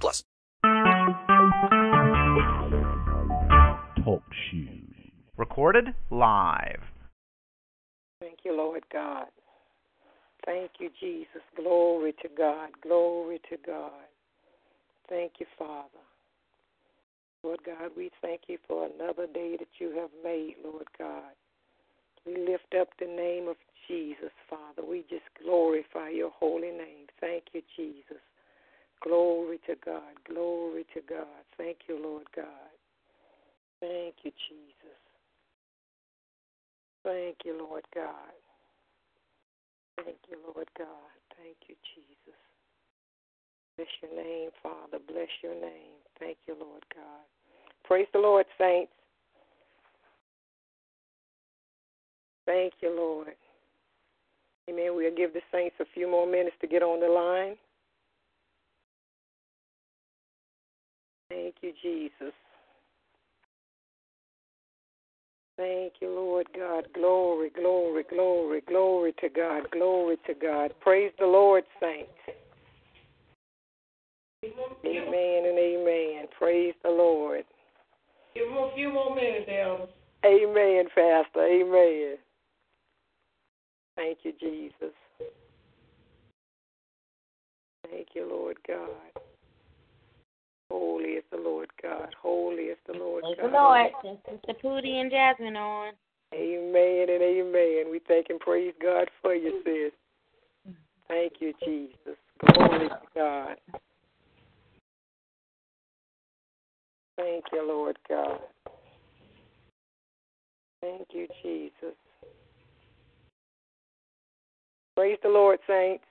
[0.00, 0.24] plus.
[4.04, 4.94] Talk shoes.
[5.36, 6.82] Recorded live.
[8.20, 9.26] Thank you, Lord God.
[10.44, 11.42] Thank you, Jesus.
[11.56, 12.70] Glory to God.
[12.82, 13.90] Glory to God.
[15.08, 15.88] Thank you, Father.
[17.42, 21.32] Lord God, we thank you for another day that you have made, Lord God.
[22.24, 23.56] We lift up the name of
[23.88, 24.86] Jesus, Father.
[24.88, 27.08] We just glorify your holy name.
[27.20, 28.22] Thank you, Jesus.
[29.02, 30.14] Glory to God.
[30.28, 31.42] Glory to God.
[31.58, 32.46] Thank you, Lord God.
[33.80, 35.02] Thank you, Jesus.
[37.04, 38.32] Thank you, Lord God.
[39.96, 41.10] Thank you, Lord God.
[41.36, 42.38] Thank you, Jesus.
[43.76, 45.02] Bless your name, Father.
[45.06, 45.98] Bless your name.
[46.20, 47.26] Thank you, Lord God.
[47.84, 48.92] Praise the Lord, saints.
[52.46, 53.34] Thank you, Lord.
[54.70, 54.94] Amen.
[54.94, 57.56] We'll give the saints a few more minutes to get on the line.
[61.32, 62.34] Thank you, Jesus.
[65.56, 66.88] Thank you, Lord God.
[66.94, 69.70] Glory, glory, glory, glory to God.
[69.70, 70.72] Glory to God.
[70.80, 72.10] Praise the Lord, saints.
[74.44, 76.26] Amen and amen.
[76.36, 77.44] Praise the Lord.
[78.34, 79.48] Give him a few more minutes.
[80.24, 81.46] Amen, Pastor.
[81.46, 82.16] Amen.
[83.96, 84.94] Thank you, Jesus.
[87.90, 89.11] Thank you, Lord God.
[90.72, 92.14] Holy is the Lord God.
[92.22, 93.52] Holy is the Lord Praise God.
[93.52, 93.90] the Lord.
[94.48, 95.92] Is Pootie and Jasmine on.
[96.34, 97.90] Amen and amen.
[97.90, 99.92] We thank and praise God for you, sis.
[101.08, 102.16] Thank you, Jesus.
[102.54, 103.56] Glory to God.
[107.18, 108.40] Thank you, Lord God.
[110.80, 111.94] Thank you, Jesus.
[114.96, 116.04] Praise the Lord, saints.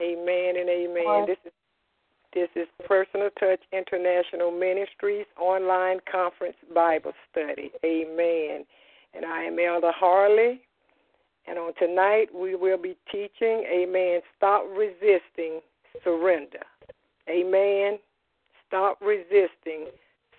[0.00, 1.26] Amen and amen.
[1.26, 1.52] This is
[2.34, 7.72] this is Personal Touch International Ministries online conference Bible study.
[7.84, 8.64] Amen.
[9.14, 10.60] And I am Elder Harley.
[11.46, 14.20] And on tonight we will be teaching, Amen.
[14.36, 15.60] Stop resisting,
[16.04, 16.64] surrender.
[17.28, 17.98] Amen.
[18.66, 19.86] Stop resisting,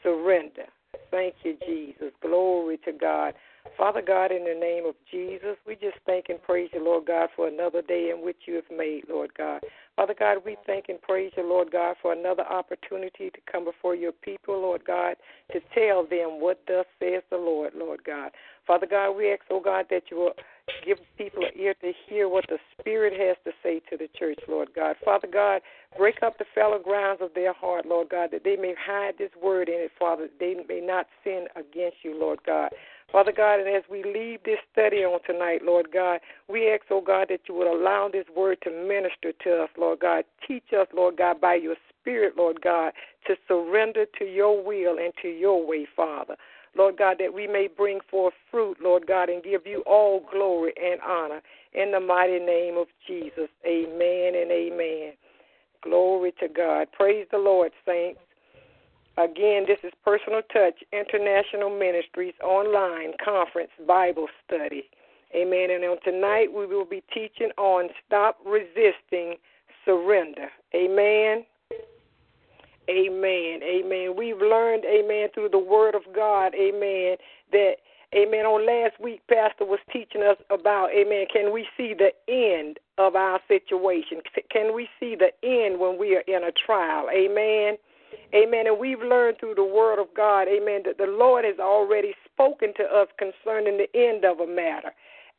[0.03, 0.65] surrender.
[1.09, 2.11] Thank you, Jesus.
[2.21, 3.33] Glory to God.
[3.77, 7.29] Father God, in the name of Jesus, we just thank and praise you, Lord God,
[7.35, 9.61] for another day in which you have made, Lord God.
[9.95, 13.95] Father God, we thank and praise you, Lord God, for another opportunity to come before
[13.95, 15.15] your people, Lord God,
[15.51, 18.31] to tell them what thus says the Lord, Lord God.
[18.65, 20.33] Father God, we ask, oh God, that you will
[20.85, 24.39] give people an ear to hear what the Spirit has to say to the church,
[24.47, 24.95] Lord God.
[25.03, 25.61] Father God,
[25.97, 29.31] break up the fallow grounds of their heart, Lord God, that they may hide this
[29.41, 32.69] word in it, Father, they may not sin against you, Lord God.
[33.11, 37.01] Father God, and as we leave this study on tonight, Lord God, we ask, oh
[37.01, 40.25] God, that you would allow this word to minister to us, Lord God.
[40.47, 42.93] Teach us, Lord God, by your Spirit, Lord God,
[43.25, 46.35] to surrender to your will and to your way, Father.
[46.77, 50.73] Lord God, that we may bring forth fruit, Lord God, and give you all glory
[50.81, 51.41] and honor.
[51.73, 55.13] In the mighty name of Jesus, amen and amen.
[55.81, 56.87] Glory to God.
[56.91, 58.19] Praise the Lord, saints.
[59.19, 64.85] Again, this is Personal Touch International Ministries online conference Bible study.
[65.35, 65.71] Amen.
[65.71, 69.35] And on tonight we will be teaching on stop resisting
[69.83, 70.47] surrender.
[70.73, 71.43] Amen.
[72.89, 73.59] Amen.
[73.61, 74.15] Amen.
[74.17, 77.17] We've learned, amen, through the word of God, amen,
[77.51, 77.73] that
[78.15, 78.43] Amen.
[78.47, 83.15] On last week, Pastor was teaching us about, amen, can we see the end of
[83.15, 84.21] our situation?
[84.49, 87.05] Can we see the end when we are in a trial?
[87.13, 87.77] Amen.
[88.33, 88.67] Amen.
[88.67, 92.73] And we've learned through the word of God, amen, that the Lord has already spoken
[92.77, 94.91] to us concerning the end of a matter.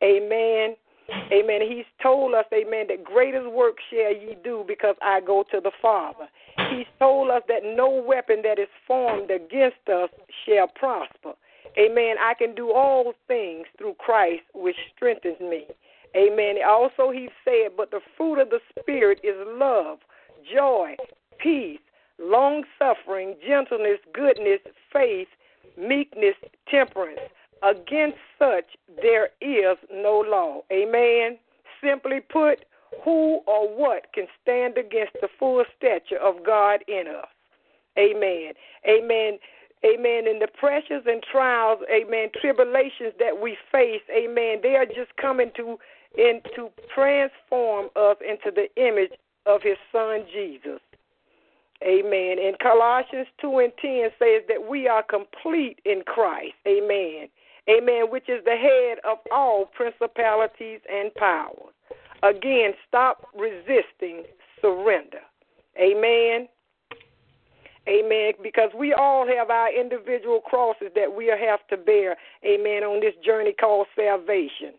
[0.03, 0.77] Amen.
[1.33, 1.61] Amen.
[1.69, 5.73] He's told us, amen, that greatest work shall ye do because I go to the
[5.83, 6.29] Father.
[6.71, 10.11] He's told us that no weapon that is formed against us
[10.47, 11.33] shall prosper.
[11.79, 12.17] Amen.
[12.21, 15.67] I can do all things through Christ, which strengthens me.
[16.17, 16.57] Amen.
[16.67, 19.99] Also, he said, but the fruit of the Spirit is love,
[20.53, 20.97] joy,
[21.39, 21.79] peace,
[22.21, 24.61] long suffering, gentleness, goodness,
[24.93, 25.29] faith,
[25.79, 26.37] meekness,
[26.69, 27.21] temperance.
[27.63, 28.65] Against such
[29.03, 30.63] there is no law.
[30.73, 31.39] Amen.
[31.83, 32.65] Simply put,
[33.05, 37.29] who or what can stand against the full stature of God in us?
[37.99, 38.53] Amen.
[38.89, 39.39] Amen.
[39.85, 40.27] Amen.
[40.27, 45.51] In the pressures and trials, amen, tribulations that we face, amen, they are just coming
[45.57, 45.79] to
[46.19, 49.13] in to transform us into the image
[49.47, 50.81] of his son Jesus.
[51.83, 52.37] Amen.
[52.39, 56.55] And Colossians 2 and 10 says that we are complete in Christ.
[56.67, 57.29] Amen.
[57.69, 58.11] Amen.
[58.11, 61.75] Which is the head of all principalities and powers.
[62.23, 64.25] Again, stop resisting
[64.61, 65.21] surrender.
[65.79, 66.49] Amen.
[67.89, 68.33] Amen.
[68.43, 72.17] Because we all have our individual crosses that we have to bear.
[72.45, 72.85] Amen.
[72.85, 74.75] On this journey called salvation.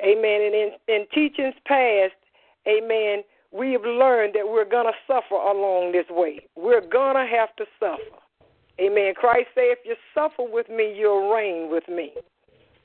[0.00, 0.42] Amen.
[0.42, 2.14] And in, in teachings past,
[2.66, 3.22] amen,
[3.52, 6.40] we've learned that we're going to suffer along this way.
[6.56, 8.18] We're going to have to suffer.
[8.80, 9.14] Amen.
[9.14, 12.12] Christ said, if you suffer with me, you'll reign with me.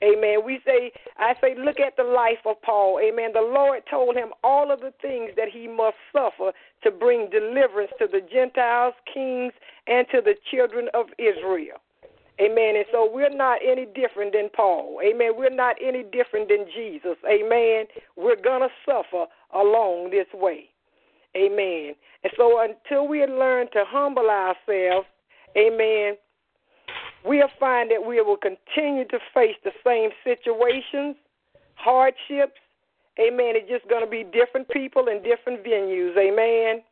[0.02, 0.44] Amen.
[0.44, 3.00] We say, I say, look at the life of Paul.
[3.02, 3.30] Amen.
[3.34, 6.52] The Lord told him all of the things that he must suffer
[6.84, 9.52] to bring deliverance to the Gentiles, kings,
[9.88, 11.78] and to the children of Israel.
[12.40, 12.76] Amen.
[12.76, 15.00] And so we're not any different than Paul.
[15.04, 15.32] Amen.
[15.36, 17.16] We're not any different than Jesus.
[17.28, 17.86] Amen.
[18.14, 20.70] We're going to suffer along this way.
[21.36, 21.94] Amen.
[22.24, 25.06] And so until we learn to humble ourselves,
[25.56, 26.16] amen,
[27.24, 31.16] we'll find that we will continue to face the same situations,
[31.74, 32.60] hardships.
[33.20, 33.54] Amen.
[33.56, 36.16] It's just going to be different people in different venues.
[36.16, 36.82] Amen.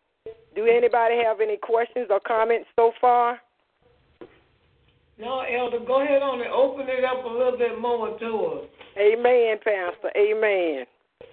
[0.55, 3.41] Do anybody have any questions or comments so far?
[5.19, 8.69] No, Elder, go ahead on and open it up a little bit more to us.
[8.99, 10.11] Amen, Pastor.
[10.17, 10.85] Amen.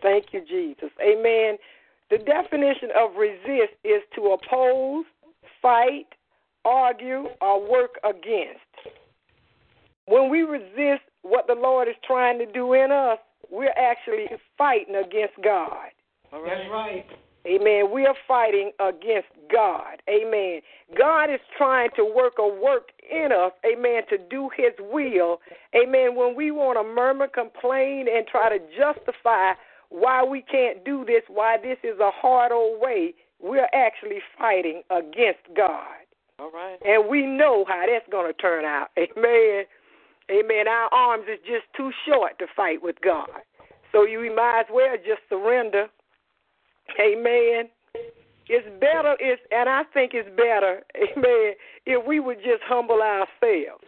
[0.02, 0.90] Thank you, Jesus.
[1.02, 1.58] Amen.
[2.10, 5.06] The definition of resist is to oppose,
[5.62, 6.08] fight,
[6.66, 8.60] argue, or work against.
[10.06, 13.18] When we resist what the Lord is trying to do in us,
[13.50, 14.26] we're actually
[14.58, 15.90] fighting against God.
[16.32, 17.06] That's right.
[17.46, 17.92] Amen.
[17.92, 20.02] We are fighting against God.
[20.10, 20.62] Amen.
[20.98, 25.42] God is trying to work a work in us, amen, to do his will.
[25.76, 26.16] Amen.
[26.16, 29.54] When we want to murmur, complain, and try to justify
[29.94, 34.82] why we can't do this, why this is a hard old way, we're actually fighting
[34.90, 36.02] against God.
[36.40, 36.78] All right.
[36.84, 38.88] And we know how that's going to turn out.
[38.98, 39.66] Amen.
[40.32, 40.68] Amen.
[40.68, 43.30] Our arms is just too short to fight with God.
[43.92, 45.86] So you might as well just surrender.
[47.00, 47.70] Amen.
[48.50, 51.54] It's better, it's, and I think it's better, amen,
[51.86, 53.86] if we would just humble ourselves.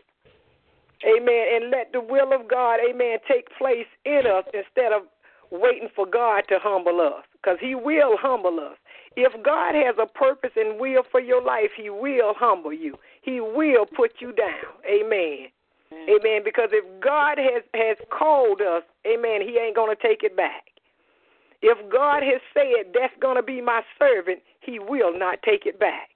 [1.03, 1.45] Amen.
[1.55, 5.03] And let the will of God, amen, take place in us instead of
[5.59, 7.23] waiting for God to humble us.
[7.33, 8.77] Because He will humble us.
[9.15, 12.95] If God has a purpose and will for your life, He will humble you.
[13.21, 14.75] He will put you down.
[14.85, 15.47] Amen.
[15.91, 16.19] Amen.
[16.19, 16.41] amen.
[16.43, 20.65] Because if God has, has called us, amen, He ain't going to take it back.
[21.61, 25.79] If God has said that's going to be my servant, he will not take it
[25.79, 26.09] back.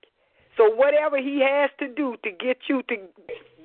[0.57, 2.97] So whatever he has to do to get you to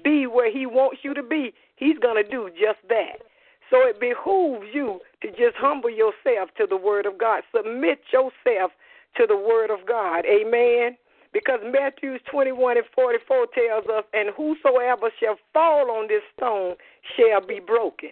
[0.03, 3.21] be where he wants you to be, he's going to do just that.
[3.75, 7.43] So it behooves you to just humble yourself to the word of God.
[7.51, 8.71] Submit yourself
[9.17, 10.25] to the word of God.
[10.27, 10.97] Amen.
[11.33, 16.77] Because Matthew 21 and 44 tells us, and whosoever shall fall on this stone
[17.17, 18.11] shall be broken.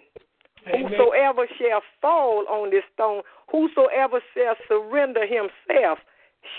[0.67, 0.91] Amen.
[0.91, 5.99] Whosoever shall fall on this stone, whosoever shall surrender himself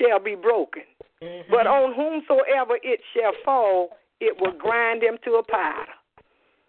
[0.01, 0.85] shall be broken.
[1.23, 1.53] Mm-hmm.
[1.53, 5.93] But on whomsoever it shall fall, it will grind him to a powder.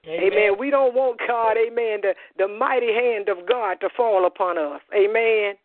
[0.08, 0.34] Amen.
[0.34, 0.52] amen.
[0.60, 4.82] We don't want God, amen, the, the mighty hand of God to fall upon us.
[4.94, 5.56] Amen.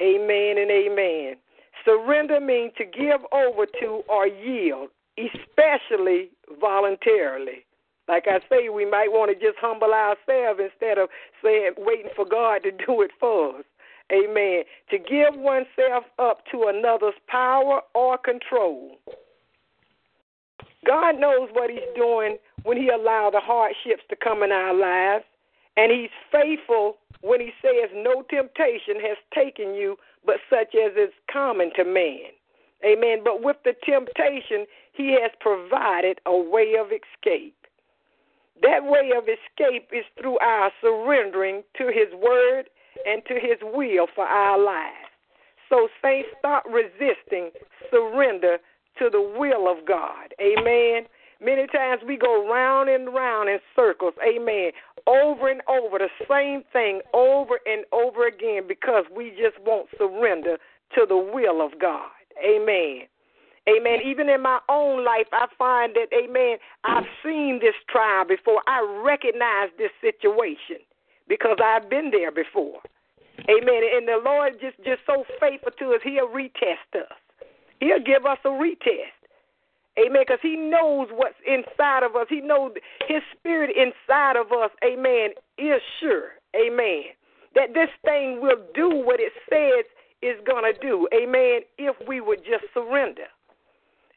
[0.00, 1.36] Amen and amen.
[1.84, 6.30] Surrender means to give over to or yield, especially
[6.60, 7.64] voluntarily.
[8.08, 11.08] Like I say, we might want to just humble ourselves instead of
[11.42, 13.64] saying waiting for God to do it for us.
[14.12, 14.64] Amen.
[14.90, 18.98] To give oneself up to another's power or control.
[20.86, 25.24] God knows what He's doing when He allows the hardships to come in our lives,
[25.76, 31.12] and He's faithful when He says, No temptation has taken you but such as is
[31.30, 32.30] common to man.
[32.84, 33.18] Amen.
[33.24, 37.56] But with the temptation, He has provided a way of escape.
[38.60, 42.64] That way of escape is through our surrendering to His word
[43.06, 45.10] and to His will for our lives.
[45.68, 47.50] So, saints, stop resisting,
[47.90, 48.58] surrender
[48.98, 50.34] to the will of God.
[50.40, 51.06] Amen.
[51.44, 54.14] Many times we go round and round in circles.
[54.26, 54.70] Amen.
[55.06, 60.58] Over and over, the same thing over and over again because we just won't surrender
[60.94, 62.10] to the will of God.
[62.38, 63.02] Amen.
[63.68, 63.98] Amen.
[64.04, 68.60] Even in my own life, I find that, amen, I've seen this trial before.
[68.66, 70.82] I recognize this situation
[71.28, 72.80] because I've been there before.
[73.48, 73.82] Amen.
[73.94, 77.16] And the Lord just just so faithful to us, He'll retest us.
[77.80, 79.21] He'll give us a retest.
[79.98, 80.22] Amen.
[80.26, 82.26] Because He knows what's inside of us.
[82.28, 82.72] He knows
[83.08, 84.70] His Spirit inside of us.
[84.84, 85.30] Amen.
[85.58, 86.38] Is sure.
[86.56, 87.12] Amen.
[87.54, 89.84] That this thing will do what it says
[90.22, 91.08] is gonna do.
[91.12, 91.60] Amen.
[91.78, 93.28] If we would just surrender.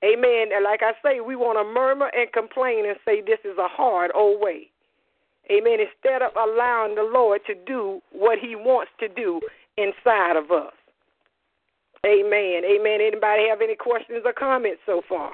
[0.04, 0.54] Amen.
[0.54, 3.68] And like I say, we want to murmur and complain and say this is a
[3.68, 4.70] hard old way.
[5.52, 5.80] Amen.
[5.80, 9.42] Instead of allowing the Lord to do what He wants to do
[9.78, 10.74] inside of us.
[12.06, 12.62] Amen.
[12.64, 13.00] Amen.
[13.02, 15.34] Anybody have any questions or comments so far?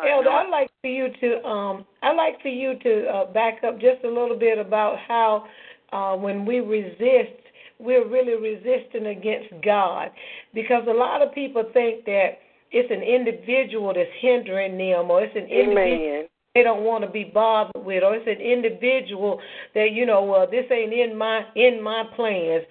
[0.00, 3.80] Elder, I'd like for you to um, I'd like for you to uh, back up
[3.80, 5.44] just a little bit about how
[5.92, 7.38] uh, when we resist,
[7.78, 10.10] we're really resisting against God,
[10.54, 12.38] because a lot of people think that
[12.70, 17.24] it's an individual that's hindering them, or it's an individual they don't want to be
[17.24, 19.40] bothered with, or it's an individual
[19.74, 22.64] that you know, well, this ain't in my in my plans.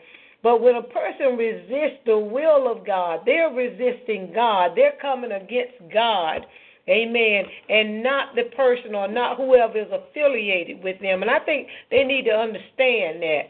[0.43, 4.71] But when a person resists the will of God, they're resisting God.
[4.75, 6.45] They're coming against God.
[6.89, 7.45] Amen.
[7.69, 11.21] And not the person or not whoever is affiliated with them.
[11.21, 13.43] And I think they need to understand that.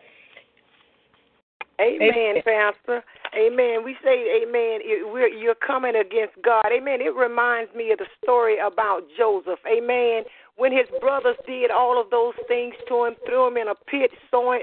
[1.80, 2.44] Amen, Amen.
[2.46, 3.04] Pastor.
[3.34, 3.84] Amen.
[3.84, 4.82] We say, Amen.
[5.12, 6.66] We're, you're coming against God.
[6.72, 7.02] Amen.
[7.02, 9.60] It reminds me of the story about Joseph.
[9.66, 10.24] Amen.
[10.62, 14.12] When his brothers did all of those things to him, threw him in a pit,
[14.30, 14.62] sold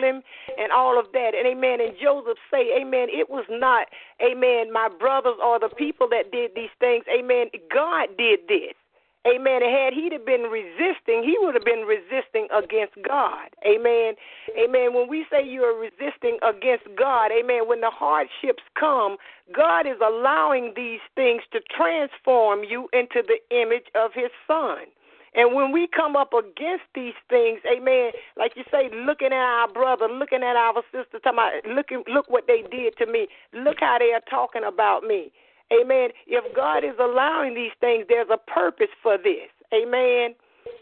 [0.00, 0.22] him,
[0.56, 1.34] and all of that.
[1.34, 1.80] And Amen.
[1.80, 3.08] And Joseph say, Amen.
[3.10, 3.88] It was not,
[4.22, 7.02] Amen, my brothers or the people that did these things.
[7.10, 7.50] Amen.
[7.74, 8.78] God did this.
[9.26, 9.58] Amen.
[9.66, 13.50] And had he have been resisting, he would have been resisting against God.
[13.66, 14.14] Amen.
[14.54, 14.94] Amen.
[14.94, 19.18] When we say you are resisting against God, amen, when the hardships come,
[19.52, 24.86] God is allowing these things to transform you into the image of his son.
[25.34, 29.72] And when we come up against these things, amen, like you say, looking at our
[29.72, 33.28] brother, looking at our sister, talking about, look, look what they did to me.
[33.52, 35.30] Look how they are talking about me.
[35.72, 36.10] Amen.
[36.26, 39.46] If God is allowing these things, there's a purpose for this.
[39.72, 40.34] Amen.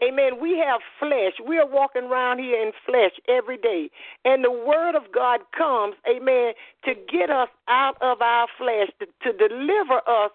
[0.03, 0.41] Amen.
[0.41, 1.33] We have flesh.
[1.45, 3.89] We are walking around here in flesh every day.
[4.25, 6.53] And the word of God comes, amen,
[6.85, 10.31] to get us out of our flesh, to, to deliver us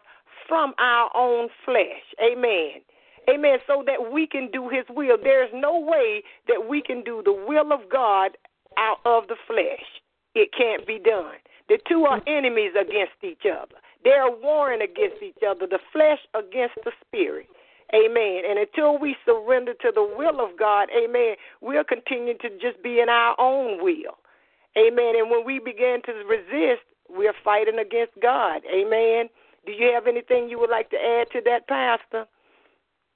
[0.48, 2.04] from our own flesh.
[2.22, 2.82] Amen.
[3.28, 3.58] Amen.
[3.66, 5.16] So that we can do his will.
[5.22, 8.36] There's no way that we can do the will of God
[8.78, 9.84] out of the flesh.
[10.34, 11.36] It can't be done.
[11.68, 12.38] The two are mm.
[12.38, 13.76] enemies against each other.
[14.04, 17.46] They are warring against each other, the flesh against the spirit.
[17.94, 18.42] Amen.
[18.48, 23.00] And until we surrender to the will of God, amen, we'll continue to just be
[23.00, 24.18] in our own will.
[24.76, 25.14] Amen.
[25.16, 28.62] And when we begin to resist, we're fighting against God.
[28.68, 29.28] Amen.
[29.64, 32.26] Do you have anything you would like to add to that, Pastor?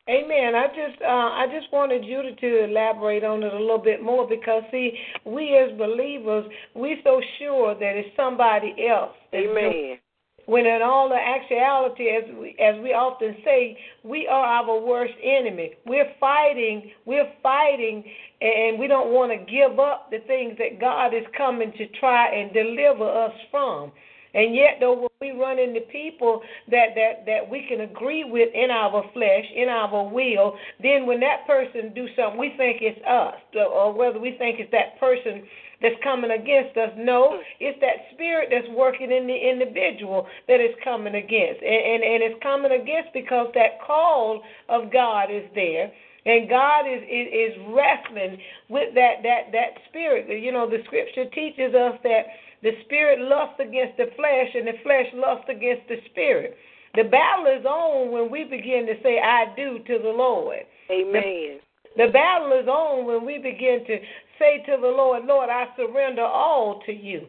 [0.08, 0.54] Amen.
[0.54, 4.02] I just uh, I just wanted you to, to elaborate on it a little bit
[4.02, 9.12] more because see, we as believers, we so sure that it's somebody else.
[9.34, 9.98] Amen.
[10.46, 15.12] when in all the actuality, as we, as we often say, we are our worst
[15.22, 15.72] enemy.
[15.84, 18.02] We're fighting, we're fighting,
[18.40, 22.34] and we don't want to give up the things that God is coming to try
[22.34, 23.92] and deliver us from.
[24.34, 28.48] And yet, though, when we run into people that, that, that we can agree with
[28.54, 33.00] in our flesh, in our will, then when that person do something, we think it's
[33.06, 35.42] us, or whether we think it's that person
[35.80, 36.90] that's coming against us.
[36.96, 41.62] No, it's that spirit that's working in the individual that is coming against.
[41.62, 45.92] And, and, and it's coming against because that call of God is there.
[46.26, 48.36] And God is, is is wrestling
[48.68, 50.28] with that that that spirit.
[50.28, 52.22] You know, the scripture teaches us that
[52.62, 56.56] the spirit lusts against the flesh, and the flesh lusts against the spirit.
[56.94, 60.66] The battle is on when we begin to say, "I do" to the Lord.
[60.90, 61.60] Amen.
[61.96, 63.98] The battle is on when we begin to
[64.38, 67.26] say to the Lord, Lord, I surrender all to you.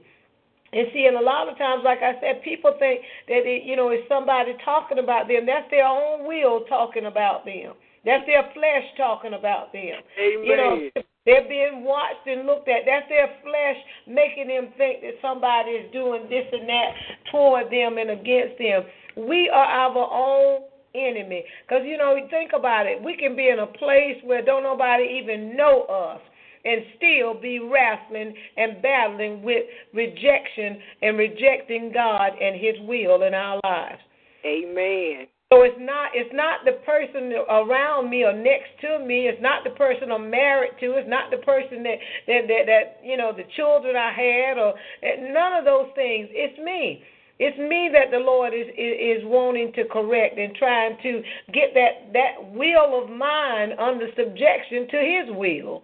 [0.71, 3.75] And see, and a lot of times, like I said, people think that it, you
[3.75, 5.47] know, it's somebody talking about them.
[5.47, 7.73] That's their own will talking about them.
[8.05, 9.97] That's their flesh talking about them.
[10.21, 10.45] Amen.
[10.45, 12.83] You know, they're being watched and looked at.
[12.85, 16.89] That's their flesh making them think that somebody is doing this and that
[17.31, 18.83] toward them and against them.
[19.15, 20.63] We are our own
[20.95, 21.43] enemy.
[21.67, 23.01] Because, you know, think about it.
[23.03, 26.21] We can be in a place where don't nobody even know us
[26.65, 33.33] and still be wrestling and battling with rejection and rejecting God and His will in
[33.33, 34.01] our lives.
[34.45, 35.27] Amen.
[35.51, 39.25] So it's not it's not the person around me or next to me.
[39.25, 40.93] It's not the person I'm married to.
[40.93, 44.77] It's not the person that that that, that you know the children I had or
[45.01, 46.29] none of those things.
[46.29, 47.01] It's me.
[47.39, 51.73] It's me that the Lord is, is is wanting to correct and trying to get
[51.73, 55.81] that that will of mine under subjection to His will.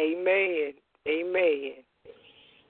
[0.00, 0.74] Amen.
[1.06, 1.83] Amen.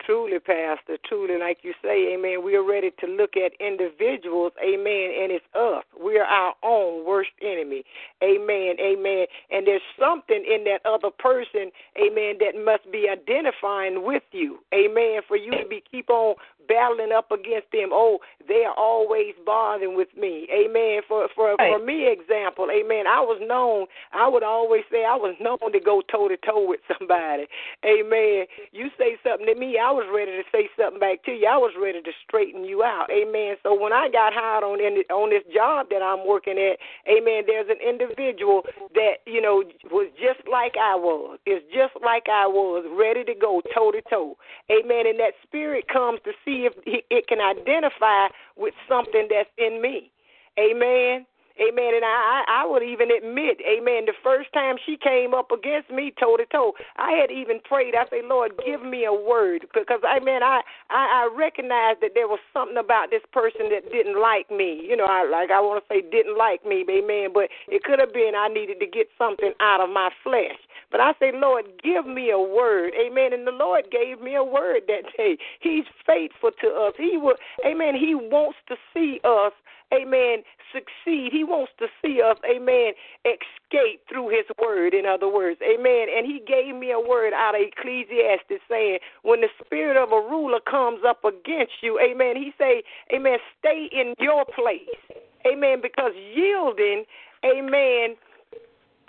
[0.06, 5.10] Truly, Pastor, truly, like you say, amen, we are ready to look at individuals, amen,
[5.18, 5.84] and it's us.
[6.02, 7.84] We are our own worst enemy,
[8.22, 9.26] amen, amen.
[9.50, 15.22] And there's something in that other person, amen, that must be identifying with you, amen,
[15.26, 16.34] for you to be keep on
[16.68, 17.90] battling up against them.
[17.92, 18.18] Oh,
[18.48, 21.02] they are always bothering with me, amen.
[21.08, 23.06] For for for me, example, amen.
[23.06, 23.86] I was known.
[24.12, 27.46] I would always say I was known to go toe to toe with somebody,
[27.84, 28.46] amen.
[28.72, 31.46] You say something to me, I was ready to say something back to you.
[31.46, 33.56] I was ready to straighten you out, amen.
[33.62, 37.46] So when I got hired on in, on this job that I'm working at, amen.
[37.46, 41.38] There's an individual that you know was just like I was.
[41.46, 44.36] Is just like I was, ready to go toe to toe,
[44.70, 45.06] amen.
[45.06, 50.10] And that spirit comes to see if it can identify with something that's in me,
[50.58, 51.26] amen.
[51.60, 51.94] Amen.
[51.94, 56.12] And I, I would even admit, amen, the first time she came up against me
[56.18, 57.94] toe to toe, I had even prayed.
[57.94, 59.66] I say, Lord, give me a word.
[59.72, 64.20] Because, amen, I, I, I recognized that there was something about this person that didn't
[64.20, 64.82] like me.
[64.82, 68.00] You know, I like I want to say didn't like me, amen, but it could
[68.00, 70.58] have been I needed to get something out of my flesh.
[70.90, 72.92] But I say, Lord, give me a word.
[72.94, 73.32] Amen.
[73.32, 75.38] And the Lord gave me a word that day.
[75.60, 76.94] He's faithful to us.
[76.98, 77.34] He will,
[77.64, 77.94] amen.
[77.94, 79.52] He wants to see us
[79.94, 81.30] amen, succeed.
[81.32, 86.08] He wants to see us, amen, escape through his word, in other words, amen.
[86.14, 90.20] And he gave me a word out of Ecclesiastes saying, when the spirit of a
[90.20, 92.82] ruler comes up against you, amen, he say,
[93.14, 95.00] amen, stay in your place,
[95.46, 97.04] amen, because yielding,
[97.44, 98.16] amen,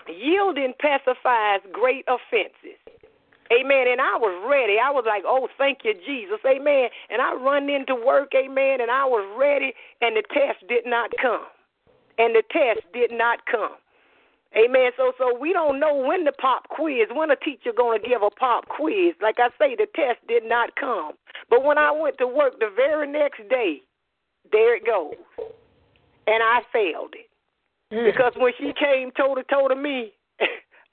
[0.08, 2.78] yielding pacifies great offenses.
[3.52, 3.86] Amen.
[3.88, 4.76] And I was ready.
[4.82, 6.38] I was like, oh, thank you, Jesus.
[6.46, 6.88] Amen.
[7.10, 11.10] And I run into work, amen, and I was ready, and the test did not
[11.20, 11.46] come.
[12.18, 13.76] And the test did not come.
[14.56, 14.90] Amen.
[14.96, 18.30] So so we don't know when the pop quiz, when a teacher gonna give a
[18.30, 19.14] pop quiz.
[19.20, 21.12] Like I say, the test did not come.
[21.50, 23.82] But when I went to work the very next day,
[24.50, 25.14] there it goes.
[26.26, 27.28] And I failed it.
[27.92, 28.10] Mm.
[28.10, 30.12] Because when she came toe to toe to me,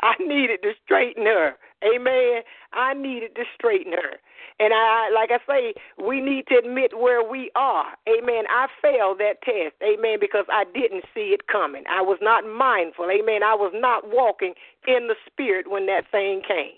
[0.10, 1.56] I needed to straighten her.
[1.84, 2.42] Amen.
[2.74, 4.20] I needed to straighten her.
[4.60, 7.86] And I, like I say, we need to admit where we are.
[8.08, 8.44] Amen.
[8.50, 9.76] I failed that test.
[9.82, 10.18] Amen.
[10.20, 11.84] Because I didn't see it coming.
[11.89, 13.10] I was not mindful.
[13.10, 13.44] Amen.
[13.44, 14.54] I was not walking
[14.88, 16.76] in the spirit when that thing came.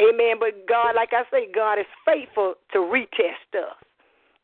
[0.00, 0.36] Amen.
[0.38, 3.76] But God, like I say, God is faithful to retest us.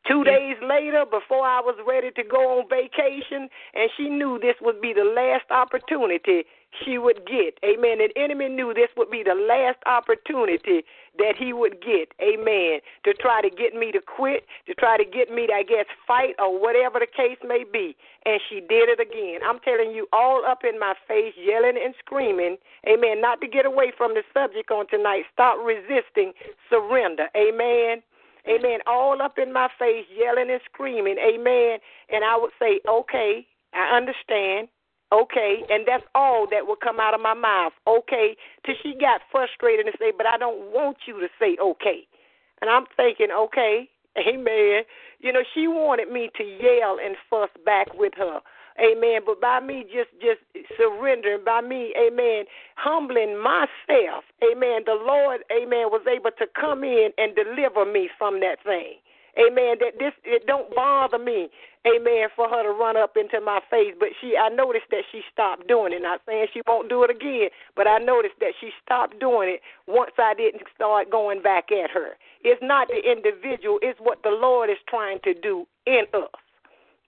[0.09, 4.55] Two days later, before I was ready to go on vacation, and she knew this
[4.63, 6.45] would be the last opportunity
[6.85, 7.59] she would get.
[7.65, 7.99] Amen.
[7.99, 10.85] The enemy knew this would be the last opportunity
[11.19, 12.13] that he would get.
[12.21, 12.81] Amen.
[13.05, 15.87] To try to get me to quit, to try to get me to, I guess,
[16.07, 17.97] fight or whatever the case may be.
[18.25, 19.41] And she did it again.
[19.47, 22.57] I'm telling you, all up in my face, yelling and screaming.
[22.87, 23.21] Amen.
[23.21, 25.25] Not to get away from the subject on tonight.
[25.33, 26.33] Stop resisting.
[26.69, 27.29] Surrender.
[27.37, 28.03] Amen.
[28.49, 28.79] Amen.
[28.87, 31.17] All up in my face, yelling and screaming.
[31.19, 31.79] Amen.
[32.11, 34.69] And I would say, okay, I understand.
[35.13, 35.63] Okay.
[35.71, 37.73] And that's all that would come out of my mouth.
[37.87, 38.37] Okay.
[38.65, 42.07] Till she got frustrated and say, but I don't want you to say okay.
[42.61, 43.89] And I'm thinking, okay,
[44.19, 44.83] amen.
[45.21, 48.41] You know, she wanted me to yell and fuss back with her.
[48.79, 49.21] Amen.
[49.25, 50.41] But by me just just
[50.77, 52.45] surrendering, by me, amen,
[52.77, 58.41] humbling myself, amen, the Lord, amen, was able to come in and deliver me from
[58.41, 59.01] that thing.
[59.39, 59.77] Amen.
[59.81, 61.49] That this it don't bother me,
[61.87, 63.95] amen, for her to run up into my face.
[63.99, 66.01] But she I noticed that she stopped doing it.
[66.01, 69.61] Not saying she won't do it again, but I noticed that she stopped doing it
[69.87, 72.17] once I didn't start going back at her.
[72.43, 76.31] It's not the individual, it's what the Lord is trying to do in us.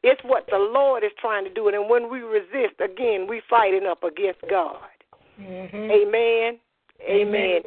[0.03, 1.69] It's what the Lord is trying to do.
[1.69, 4.79] And when we resist, again, we fighting up against God.
[5.41, 5.91] Mhm.
[5.91, 6.61] Amen.
[7.09, 7.63] Amen.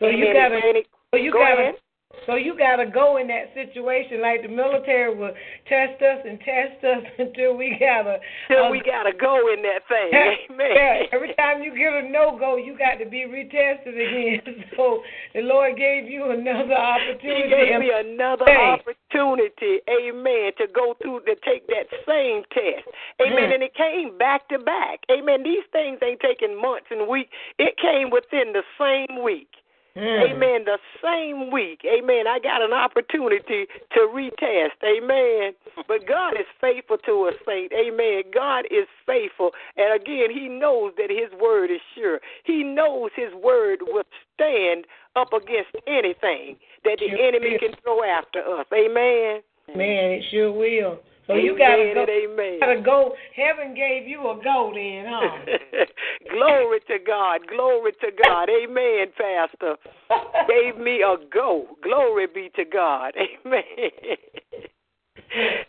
[0.00, 1.80] So you gotta, any- so you Go gotta, ahead.
[2.26, 5.34] So you gotta go in that situation like the military will
[5.68, 8.18] test us and test us until we gotta.
[8.48, 10.10] Till um, we got to go in that thing.
[10.50, 10.72] Amen.
[10.74, 14.64] Yeah, every time you get a no go, you got to be retested again.
[14.76, 15.02] So
[15.34, 17.42] the Lord gave you another opportunity.
[17.42, 18.78] He gave me another Hey.
[18.78, 22.86] opportunity, amen, to go through to take that same test.
[23.20, 23.50] Amen.
[23.50, 23.54] Mm.
[23.54, 25.00] And it came back to back.
[25.10, 25.42] Amen.
[25.42, 27.30] These things ain't taking months and weeks.
[27.58, 29.50] It came within the same week.
[29.98, 30.30] Mm.
[30.30, 30.64] Amen.
[30.64, 31.82] The same week.
[31.84, 32.26] Amen.
[32.28, 34.78] I got an opportunity to retest.
[34.84, 35.52] Amen.
[35.88, 37.72] But God is faithful to us, saint.
[37.72, 38.24] Amen.
[38.34, 39.52] God is faithful.
[39.76, 42.20] And again, He knows that His word is sure.
[42.44, 44.84] He knows His word will stand
[45.16, 48.66] up against anything that the enemy can throw after us.
[48.72, 49.40] Amen.
[49.74, 51.00] Man, it sure will.
[51.28, 52.06] So amen you gotta go.
[52.08, 52.60] amen.
[52.60, 53.14] Gotta go.
[53.36, 55.84] Heaven gave you a go, then, huh?
[56.30, 57.46] Glory to God.
[57.46, 58.48] Glory to God.
[58.48, 59.76] Amen, Pastor.
[60.48, 61.66] Gave me a go.
[61.82, 63.12] Glory be to God.
[63.46, 63.62] Amen.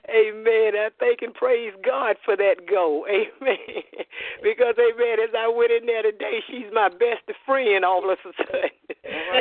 [0.09, 0.71] Amen.
[0.75, 3.05] I thank and praise God for that go.
[3.09, 3.83] Amen.
[4.41, 8.31] Because, amen, as I went in there today, she's my best friend all of a
[8.37, 8.71] sudden.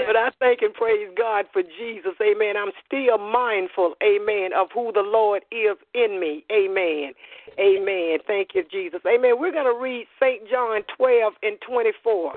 [0.06, 2.14] But I thank and praise God for Jesus.
[2.20, 2.56] Amen.
[2.56, 6.44] I'm still mindful, amen, of who the Lord is in me.
[6.50, 7.12] Amen.
[7.58, 8.18] Amen.
[8.26, 9.00] Thank you, Jesus.
[9.06, 9.38] Amen.
[9.38, 10.48] We're going to read St.
[10.50, 12.34] John 12 and 24.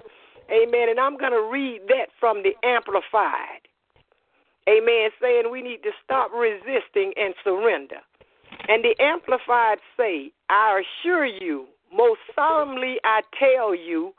[0.51, 0.89] Amen.
[0.89, 3.67] And I'm going to read that from the Amplified.
[4.69, 5.09] Amen.
[5.21, 7.97] Saying we need to stop resisting and surrender.
[8.67, 14.13] And the Amplified say, I assure you, most solemnly I tell you,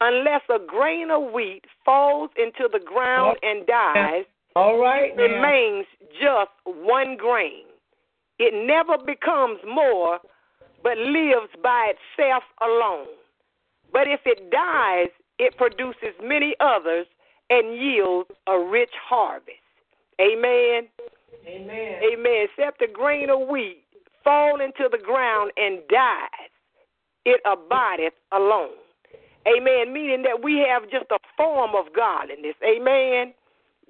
[0.00, 4.24] unless a grain of wheat falls into the ground and dies,
[4.56, 5.12] All right.
[5.16, 5.86] it remains
[6.20, 7.64] just one grain.
[8.38, 10.18] It never becomes more,
[10.82, 13.06] but lives by itself alone.
[13.92, 17.06] But if it dies, it produces many others
[17.48, 19.63] and yields a rich harvest.
[20.20, 20.88] Amen.
[21.46, 22.00] Amen.
[22.12, 22.46] Amen.
[22.48, 23.84] Except a grain of wheat
[24.22, 26.50] fall into the ground and dies,
[27.24, 28.76] it abideth alone.
[29.46, 29.92] Amen.
[29.92, 32.56] Meaning that we have just a form of godliness.
[32.64, 33.34] Amen.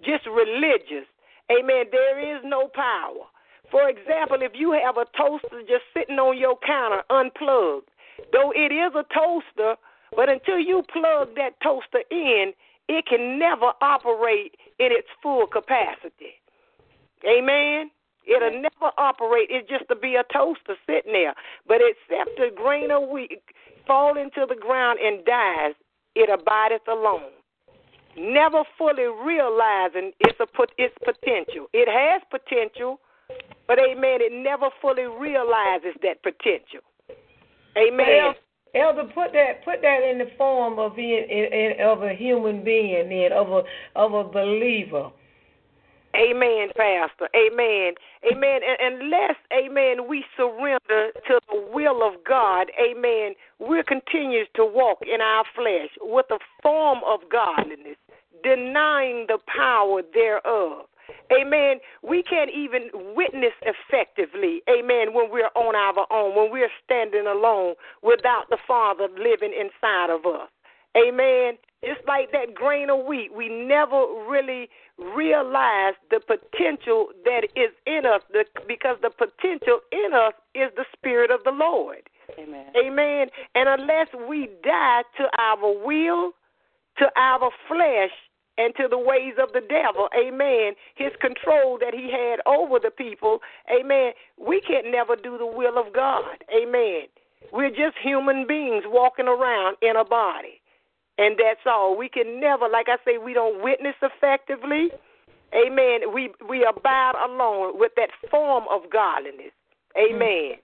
[0.04, 1.06] Just religious.
[1.50, 1.86] Amen.
[1.92, 3.28] There is no power.
[3.70, 7.88] For example, if you have a toaster just sitting on your counter unplugged,
[8.32, 9.76] though it is a toaster,
[10.14, 12.52] but until you plug that toaster in,
[12.88, 16.40] it can never operate in its full capacity.
[17.26, 17.90] Amen.
[18.26, 19.48] It'll never operate.
[19.50, 21.34] It's just to be a toaster sitting there.
[21.66, 23.42] But except a grain of wheat
[23.86, 25.74] fall into the ground and dies,
[26.14, 27.32] it abideth alone.
[28.16, 31.66] Never fully realizing its a put its potential.
[31.72, 33.00] It has potential,
[33.66, 34.20] but amen.
[34.20, 36.80] It never fully realizes that potential.
[37.76, 38.34] Amen.
[38.74, 42.64] Elder, put that put that in the form of being in, in, of a human
[42.64, 43.62] being, then of a
[43.96, 45.10] of a believer.
[46.16, 47.28] Amen, Pastor.
[47.34, 47.94] Amen.
[48.30, 48.60] Amen.
[48.62, 54.98] And unless, amen, we surrender to the will of God, amen, we continue to walk
[55.02, 57.96] in our flesh with a form of godliness,
[58.44, 60.86] denying the power thereof.
[61.32, 61.78] Amen.
[62.02, 67.74] We can't even witness effectively, amen, when we're on our own, when we're standing alone
[68.02, 70.48] without the Father living inside of us.
[70.96, 71.58] Amen.
[71.84, 78.06] Just like that grain of wheat, we never really realize the potential that is in
[78.06, 78.22] us
[78.66, 82.08] because the potential in us is the Spirit of the Lord.
[82.38, 82.66] Amen.
[82.76, 83.26] Amen.
[83.54, 86.32] And unless we die to our will,
[86.98, 88.12] to our flesh,
[88.58, 92.90] and to the ways of the devil, amen, his control that he had over the
[92.90, 93.40] people,
[93.70, 96.44] amen, we can never do the will of God.
[96.54, 97.06] Amen.
[97.52, 100.60] We're just human beings walking around in a body.
[101.18, 101.96] And that's all.
[101.96, 104.88] We can never, like I say, we don't witness effectively.
[105.54, 106.12] Amen.
[106.12, 109.52] We we abide alone with that form of godliness.
[109.96, 110.58] Amen.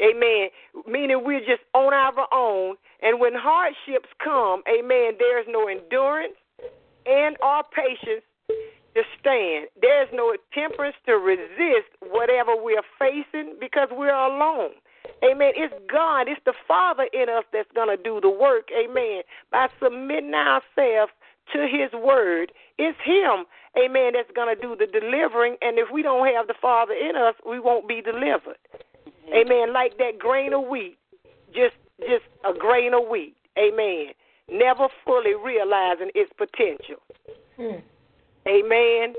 [0.00, 0.48] Amen.
[0.88, 2.76] Meaning we're just on our own.
[3.02, 6.34] And when hardships come, amen, there's no endurance
[7.06, 8.24] and our patience
[8.94, 9.68] to stand.
[9.80, 14.72] There's no temperance to resist whatever we're facing because we're alone.
[15.24, 15.52] Amen.
[15.56, 18.68] It's God, it's the Father in us that's going to do the work.
[18.72, 19.22] Amen.
[19.50, 21.12] By submitting ourselves
[21.52, 23.46] to His word, it's Him,
[23.78, 25.56] amen, that's going to do the delivering.
[25.60, 28.58] And if we don't have the Father in us, we won't be delivered.
[29.32, 29.72] Amen.
[29.72, 30.98] Like that grain of wheat,
[31.54, 33.36] just just a grain of wheat.
[33.58, 34.12] Amen.
[34.52, 37.00] Never fully realizing its potential.
[37.56, 37.80] Hmm.
[38.46, 39.14] Amen.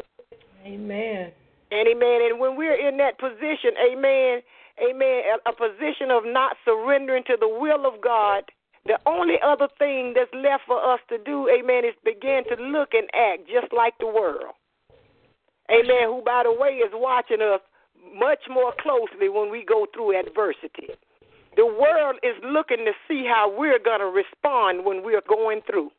[0.66, 1.32] Amen.
[1.72, 2.20] And amen.
[2.30, 4.42] And when we're in that position, amen,
[4.78, 8.44] amen, a, a position of not surrendering to the will of God,
[8.86, 12.90] the only other thing that's left for us to do, amen, is begin to look
[12.94, 14.54] and act just like the world.
[15.72, 16.08] Amen.
[16.08, 17.62] Who, by the way, is watching us
[18.14, 20.92] much more closely when we go through adversity.
[21.56, 25.92] The world is looking to see how we're going to respond when we're going through.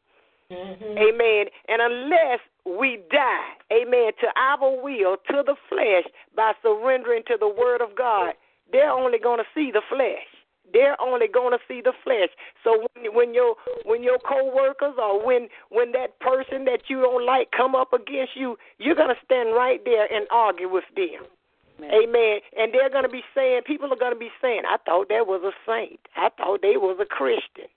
[0.50, 0.98] Mm-hmm.
[0.98, 1.46] Amen.
[1.68, 6.04] And unless we die, amen, to our will, to the flesh,
[6.36, 8.34] by surrendering to the word of God,
[8.72, 10.26] they're only going to see the flesh.
[10.72, 12.30] They're only going to see the flesh.
[12.64, 17.24] So when when your when your coworkers or when when that person that you don't
[17.24, 21.28] like come up against you, you're going to stand right there and argue with them.
[21.82, 22.38] Amen.
[22.56, 25.26] And they're going to be saying, people are going to be saying, I thought that
[25.26, 26.00] was a saint.
[26.16, 27.70] I thought they was a Christian.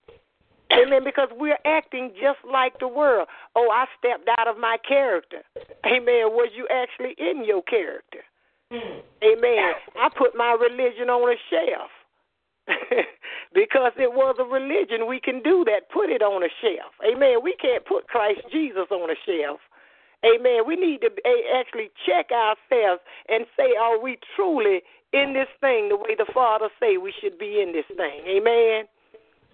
[0.72, 1.04] Amen.
[1.04, 3.28] Because we're acting just like the world.
[3.56, 5.42] Oh, I stepped out of my character.
[5.86, 6.34] Amen.
[6.36, 8.22] Was you actually in your character?
[8.72, 9.02] Mm.
[9.24, 9.74] Amen.
[9.96, 11.90] I put my religion on a shelf.
[13.54, 15.90] because it was a religion, we can do that.
[15.90, 16.92] Put it on a shelf.
[17.00, 17.40] Amen.
[17.42, 19.60] We can't put Christ Jesus on a shelf.
[20.26, 20.66] Amen.
[20.66, 24.82] We need to eh, actually check ourselves and say, are we truly
[25.14, 28.22] in this thing the way the Father say we should be in this thing?
[28.26, 28.86] Amen.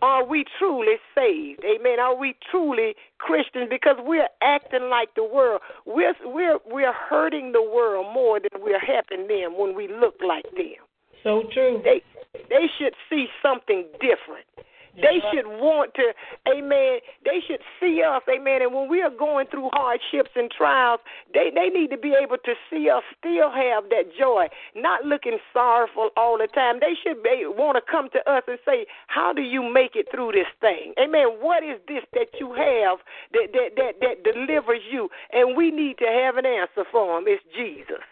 [0.01, 1.63] Are we truly saved?
[1.63, 1.97] Amen.
[1.99, 3.67] Are we truly Christians?
[3.69, 5.61] Because we're acting like the world.
[5.85, 10.43] We're we're we're hurting the world more than we're helping them when we look like
[10.57, 10.83] them.
[11.23, 11.81] So true.
[11.85, 12.01] They
[12.49, 14.45] they should see something different.
[14.95, 16.13] They should want to,
[16.45, 17.01] amen.
[17.25, 18.61] They should see us, amen.
[18.61, 20.99] And when we are going through hardships and trials,
[21.33, 25.39] they, they need to be able to see us still have that joy, not looking
[25.51, 26.77] sorrowful all the time.
[26.79, 30.07] They should be, want to come to us and say, How do you make it
[30.11, 30.93] through this thing?
[31.01, 31.41] Amen.
[31.41, 33.01] What is this that you have
[33.33, 35.09] that, that, that, that delivers you?
[35.31, 37.25] And we need to have an answer for them.
[37.25, 38.05] It's Jesus.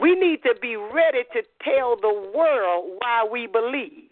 [0.00, 4.10] We need to be ready to tell the world why we believe.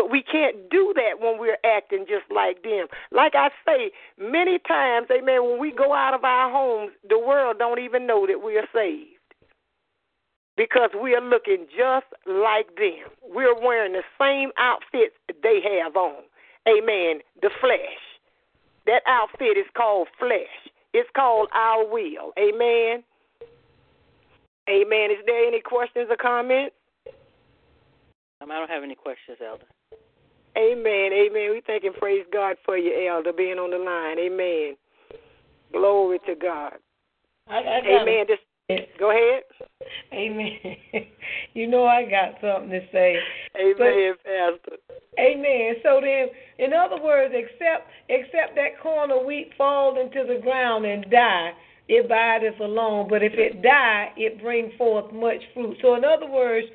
[0.00, 2.86] But we can't do that when we're acting just like them.
[3.12, 7.58] Like I say many times, amen, when we go out of our homes, the world
[7.58, 9.20] don't even know that we are saved.
[10.56, 13.12] Because we are looking just like them.
[13.22, 16.22] We're wearing the same outfits they have on.
[16.66, 17.20] Amen.
[17.42, 18.00] The flesh.
[18.86, 20.72] That outfit is called flesh.
[20.94, 22.32] It's called our will.
[22.38, 23.04] Amen.
[24.66, 25.10] Amen.
[25.10, 26.74] Is there any questions or comments?
[28.40, 29.66] Um, I don't have any questions, Elder.
[30.56, 31.10] Amen.
[31.12, 31.50] Amen.
[31.52, 34.18] We thank and praise God for you, Elder, being on the line.
[34.18, 34.76] Amen.
[35.72, 36.74] Glory to God.
[37.48, 38.26] I, I Amen.
[38.28, 38.42] Just
[38.98, 39.42] go ahead.
[40.12, 40.58] Amen.
[41.54, 43.16] you know I got something to say.
[43.58, 44.76] Amen, but, Pastor.
[45.18, 45.74] Amen.
[45.82, 50.84] So then, in other words, except except that corn of wheat fall into the ground
[50.84, 51.50] and die,
[51.88, 53.08] it bideth alone.
[53.08, 55.76] But if it die, it bring forth much fruit.
[55.82, 56.66] So in other words,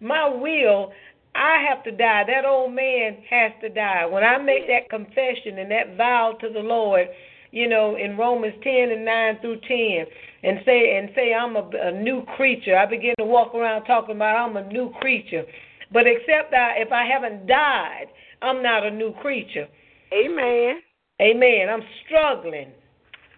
[0.00, 0.92] my will
[1.34, 2.24] I have to die.
[2.26, 4.06] That old man has to die.
[4.06, 7.08] When I make that confession and that vow to the Lord,
[7.50, 10.06] you know, in Romans 10 and 9 through 10,
[10.44, 12.76] and say and say I'm a, a new creature.
[12.76, 15.44] I begin to walk around talking about I'm a new creature.
[15.92, 18.06] But except that if I haven't died,
[18.42, 19.66] I'm not a new creature.
[20.12, 20.80] Amen.
[21.20, 21.68] Amen.
[21.70, 22.72] I'm struggling.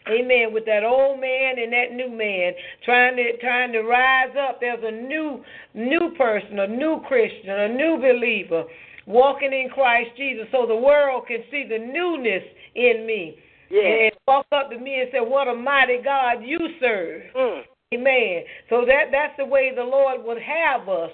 [0.09, 0.53] Amen.
[0.53, 2.53] With that old man and that new man
[2.85, 4.61] trying to trying to rise up.
[4.61, 5.43] There's a new
[5.75, 8.65] new person, a new Christian, a new believer
[9.07, 12.43] walking in Christ Jesus so the world can see the newness
[12.75, 13.39] in me.
[13.71, 13.83] Yeah.
[13.83, 17.23] And walk up to me and say, What a mighty God you serve.
[17.37, 17.63] Mm.
[17.95, 18.43] Amen.
[18.69, 21.11] So that that's the way the Lord would have us.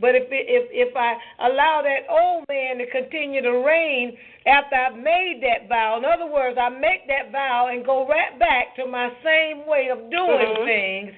[0.00, 1.16] But if if if I
[1.48, 6.30] allow that old man to continue to reign after I've made that vow, in other
[6.30, 10.52] words, I make that vow and go right back to my same way of doing
[10.52, 10.68] mm-hmm.
[10.68, 11.12] things,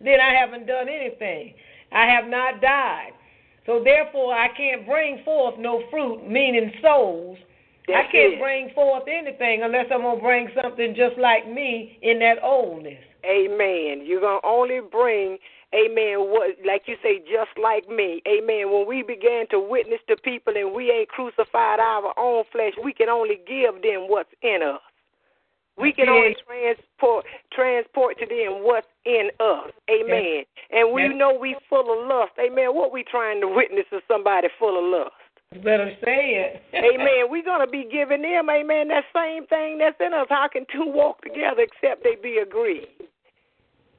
[0.00, 1.54] then I haven't done anything.
[1.92, 3.12] I have not died.
[3.66, 7.38] So therefore, I can't bring forth no fruit, meaning souls.
[7.86, 8.40] That's I can't it.
[8.40, 13.02] bring forth anything unless I'm gonna bring something just like me in that oldness.
[13.24, 14.04] Amen.
[14.04, 15.38] You're gonna only bring
[15.74, 16.30] Amen.
[16.30, 18.22] What, like you say, just like me.
[18.28, 18.70] Amen.
[18.70, 22.92] When we began to witness to people and we ain't crucified our own flesh, we
[22.92, 24.80] can only give them what's in us.
[25.76, 29.72] We can only transport transport to them what's in us.
[29.90, 30.44] Amen.
[30.70, 32.32] And we know we full of lust.
[32.38, 32.74] Amen.
[32.74, 35.14] What we trying to witness is somebody full of lust?
[35.52, 36.62] You better say it.
[36.74, 37.26] amen.
[37.28, 40.26] We're gonna be giving them, amen, that same thing that's in us.
[40.28, 42.88] How can two walk together except they be agreed?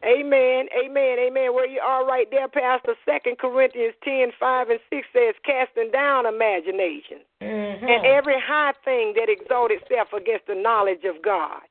[0.04, 1.54] Amen, amen, amen.
[1.54, 2.94] Where you are right there, Pastor.
[3.06, 7.86] Second Corinthians ten, five and six says, casting down imagination mm-hmm.
[7.86, 11.62] and every high thing that exalts itself against the knowledge of God,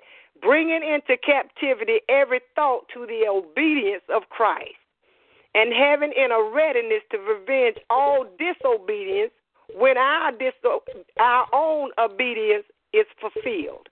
[0.41, 4.83] bringing into captivity every thought to the obedience of Christ,
[5.55, 9.33] and having in a readiness to revenge all disobedience
[9.77, 10.33] when our
[11.21, 13.89] our own obedience is fulfilled.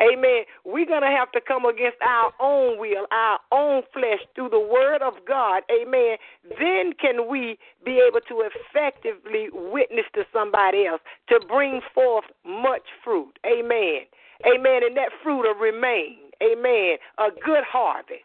[0.00, 0.42] Amen.
[0.64, 4.58] We're going to have to come against our own will, our own flesh through the
[4.58, 5.62] word of God.
[5.70, 6.16] Amen.
[6.58, 12.82] Then can we be able to effectively witness to somebody else to bring forth much
[13.04, 13.38] fruit.
[13.46, 14.02] Amen.
[14.46, 14.82] Amen.
[14.84, 16.18] And that fruit will remain.
[16.42, 16.96] Amen.
[17.18, 18.24] A good harvest.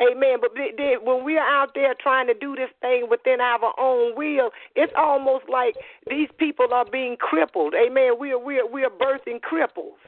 [0.00, 0.38] Amen.
[0.40, 4.92] But when we're out there trying to do this thing within our own will, it's
[4.96, 5.74] almost like
[6.08, 7.74] these people are being crippled.
[7.74, 8.12] Amen.
[8.20, 9.98] We are we are we are birthing cripples.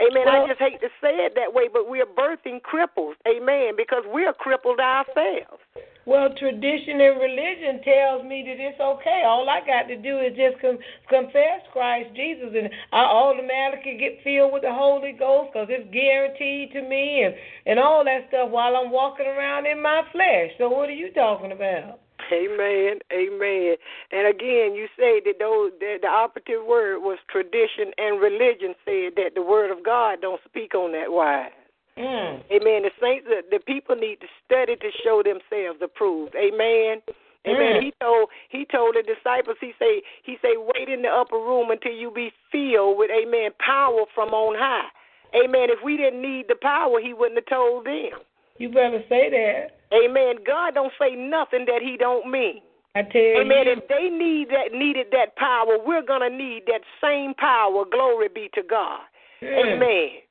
[0.00, 0.24] Amen.
[0.24, 3.14] Well, I just hate to say it that way, but we're birthing cripples.
[3.28, 3.76] Amen.
[3.76, 5.60] Because we're crippled ourselves.
[6.04, 9.22] Well, tradition and religion tells me that it's okay.
[9.24, 14.18] All I got to do is just com- confess Christ Jesus, and I automatically get
[14.24, 17.34] filled with the Holy Ghost because it's guaranteed to me, and
[17.66, 20.50] and all that stuff while I'm walking around in my flesh.
[20.58, 22.01] So what are you talking about?
[22.32, 22.98] Amen.
[23.12, 23.76] Amen.
[24.10, 29.14] And again, you say that those the, the operative word was tradition and religion said
[29.16, 31.52] that the word of God don't speak on that wise.
[31.98, 32.40] Mm.
[32.50, 32.88] Amen.
[32.88, 36.34] The saints, the, the people need to study to show themselves approved.
[36.34, 37.02] Amen.
[37.46, 37.76] Amen.
[37.76, 37.82] Mm.
[37.82, 39.56] He told he told the disciples.
[39.60, 43.50] He say he say wait in the upper room until you be filled with amen
[43.58, 44.88] power from on high.
[45.34, 45.68] Amen.
[45.70, 48.20] If we didn't need the power, he wouldn't have told them.
[48.58, 49.81] You better say that.
[49.92, 50.36] Amen.
[50.46, 52.62] God don't say nothing that He don't mean.
[52.94, 53.66] I tell Amen.
[53.66, 53.72] you.
[53.72, 57.84] If they need that needed that power, we're gonna need that same power.
[57.90, 59.00] Glory be to God.
[59.42, 60.22] Amen.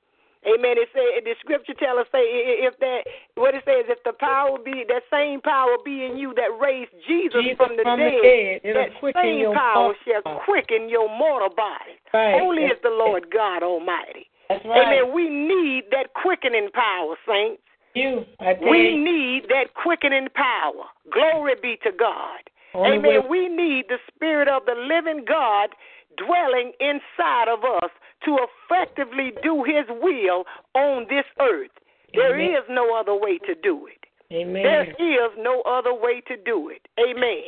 [0.42, 0.74] Amen.
[0.74, 2.26] It say the scripture tell us say
[2.66, 6.34] if that what it says if the power be that same power be in you
[6.34, 10.90] that raised Jesus, Jesus from the from the dead, dead, that same power shall quicken
[10.90, 11.94] your mortal body.
[12.14, 12.42] Right.
[12.42, 14.26] Holy That's is the Lord God Almighty.
[14.50, 14.82] That's right.
[14.90, 15.14] Amen.
[15.14, 17.62] We need that quickening power, saints.
[17.94, 18.26] You.
[18.62, 20.86] We need that quickening power.
[21.12, 22.40] Glory be to God.
[22.74, 23.24] Only Amen.
[23.24, 25.76] way- We need the Spirit of the living God
[26.18, 27.92] dwelling inside of us
[28.26, 31.72] to effectively do His will on this earth.
[32.14, 32.56] There Amen.
[32.56, 34.06] is no other way to do it.
[34.32, 34.64] Amen.
[34.64, 36.88] There is no other way to do it.
[37.00, 37.44] Amen.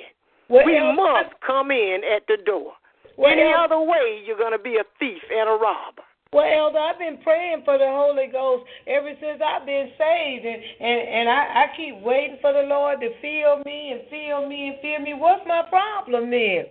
[0.50, 2.74] We must come in at the door.
[3.18, 6.04] Any other way, you're going to be a thief and a robber.
[6.34, 10.62] Well, Elder, I've been praying for the Holy Ghost ever since I've been saved, and
[10.82, 14.74] and, and I, I keep waiting for the Lord to fill me and fill me
[14.74, 15.14] and fill me.
[15.14, 16.66] What's my problem then?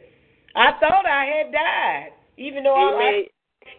[0.58, 3.24] I thought I had died, even though I, Amen.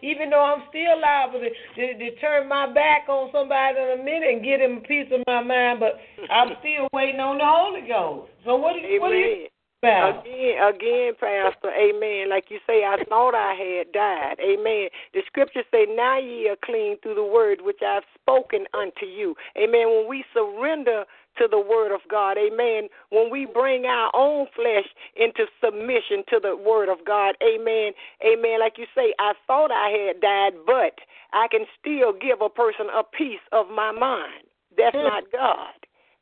[0.00, 4.02] even though I'm still liable to, to, to turn my back on somebody in a
[4.02, 6.00] minute and get him a piece of my mind, but
[6.32, 8.32] I'm still waiting on the Holy Ghost.
[8.48, 9.52] So what do you, what do you
[9.84, 12.30] Again, again, Pastor, amen.
[12.30, 14.36] Like you say, I thought I had died.
[14.40, 14.88] Amen.
[15.12, 19.34] The scriptures say, Now ye are clean through the word which I've spoken unto you.
[19.56, 19.88] Amen.
[19.88, 21.04] When we surrender
[21.38, 22.88] to the word of God, amen.
[23.10, 27.92] When we bring our own flesh into submission to the word of God, amen.
[28.24, 28.60] Amen.
[28.60, 30.98] Like you say, I thought I had died, but
[31.32, 34.46] I can still give a person a piece of my mind.
[34.76, 35.04] That's Mm.
[35.04, 35.74] not God.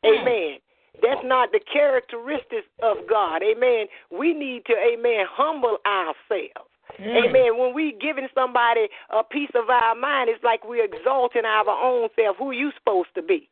[0.05, 0.59] Amen.
[1.01, 3.43] That's not the characteristics of God.
[3.43, 3.87] Amen.
[4.11, 6.69] We need to, amen, humble ourselves.
[7.01, 7.29] Mm.
[7.29, 7.59] Amen.
[7.59, 12.09] When we giving somebody a piece of our mind, it's like we're exalting our own
[12.15, 12.37] self.
[12.37, 13.49] Who you supposed to be?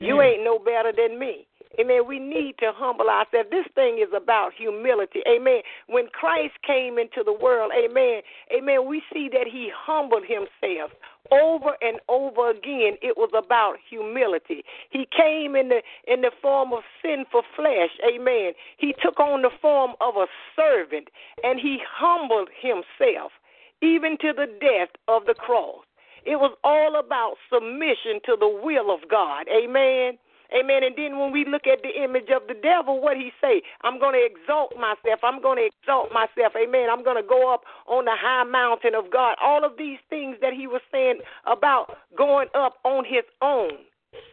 [0.00, 0.24] You Mm.
[0.24, 1.46] ain't no better than me.
[1.78, 2.06] Amen.
[2.06, 3.50] We need to humble ourselves.
[3.50, 5.22] This thing is about humility.
[5.28, 5.62] Amen.
[5.86, 10.92] When Christ came into the world, amen, amen, we see that he humbled himself
[11.30, 12.96] over and over again.
[13.02, 14.64] It was about humility.
[14.90, 17.90] He came in the in the form of sinful flesh.
[18.06, 18.52] Amen.
[18.76, 21.08] He took on the form of a servant
[21.42, 23.32] and he humbled himself
[23.80, 25.84] even to the death of the cross.
[26.24, 29.46] It was all about submission to the will of God.
[29.48, 30.18] Amen.
[30.54, 30.82] Amen.
[30.82, 33.60] And then when we look at the image of the devil, what he say?
[33.82, 35.20] I'm going to exalt myself.
[35.22, 36.54] I'm going to exalt myself.
[36.56, 36.88] Amen.
[36.90, 39.36] I'm going to go up on the high mountain of God.
[39.42, 43.84] All of these things that he was saying about going up on his own,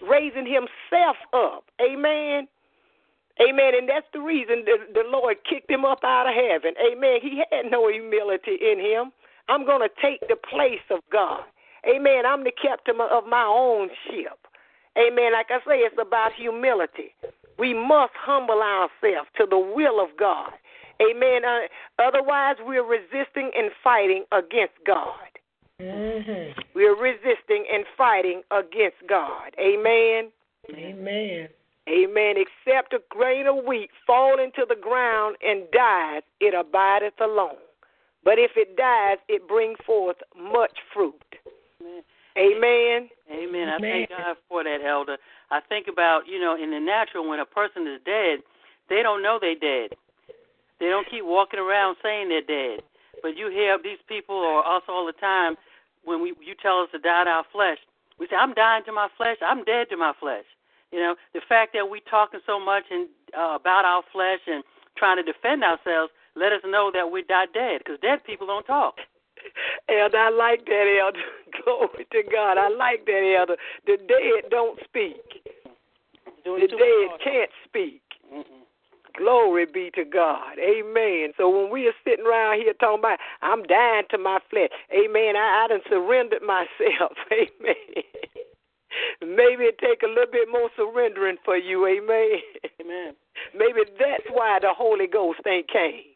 [0.08, 1.66] raising himself up.
[1.82, 2.48] Amen.
[3.42, 3.76] Amen.
[3.76, 6.74] And that's the reason the, the Lord kicked him up out of heaven.
[6.80, 7.20] Amen.
[7.22, 9.12] He had no humility in him.
[9.50, 11.44] I'm going to take the place of God.
[11.86, 12.26] Amen.
[12.26, 14.40] I'm the captain of my own ship.
[14.98, 15.34] Amen.
[15.34, 17.14] Like I say, it's about humility.
[17.58, 20.52] We must humble ourselves to the will of God.
[21.02, 21.44] Amen.
[21.44, 21.68] Uh,
[22.02, 25.28] otherwise, we're resisting and fighting against God.
[25.82, 26.62] Mm-hmm.
[26.74, 29.52] We're resisting and fighting against God.
[29.60, 30.32] Amen.
[30.74, 31.50] Amen.
[31.90, 32.36] Amen.
[32.38, 37.60] Except a grain of wheat fall into the ground and dies, it abideth alone.
[38.24, 41.22] But if it dies, it brings forth much fruit.
[41.82, 42.04] Amen.
[42.38, 43.10] Amen.
[43.32, 43.70] Amen.
[43.70, 45.18] I thank God for that, Elder.
[45.52, 48.40] I think about, you know, in the natural, when a person is dead,
[48.90, 49.98] they don't know they're dead.
[50.80, 52.84] They don't keep walking around saying they're dead.
[53.22, 55.56] But you hear these people or us all the time
[56.04, 57.80] when we you tell us to die to our flesh.
[58.20, 59.38] We say, I'm dying to my flesh.
[59.42, 60.46] I'm dead to my flesh.
[60.92, 64.64] You know, the fact that we talking so much and uh, about our flesh and
[64.98, 68.66] trying to defend ourselves let us know that we're not dead because dead people don't
[68.66, 69.00] talk.
[69.90, 71.20] Elder, I like that, Elder.
[71.64, 72.58] Glory to God.
[72.58, 73.58] I like that, Elder.
[73.86, 75.22] The dead don't speak.
[76.44, 78.02] The dead can't speak.
[78.34, 78.66] Mm-mm.
[79.18, 80.60] Glory be to God.
[80.60, 81.32] Amen.
[81.38, 84.70] So when we are sitting around here talking about, I'm dying to my flesh.
[84.92, 85.36] Amen.
[85.38, 87.16] I, I done surrendered myself.
[87.32, 88.04] Amen.
[89.22, 91.88] Maybe it take a little bit more surrendering for you.
[91.88, 92.40] Amen.
[92.82, 93.14] Amen.
[93.58, 96.15] Maybe that's why the Holy Ghost ain't came.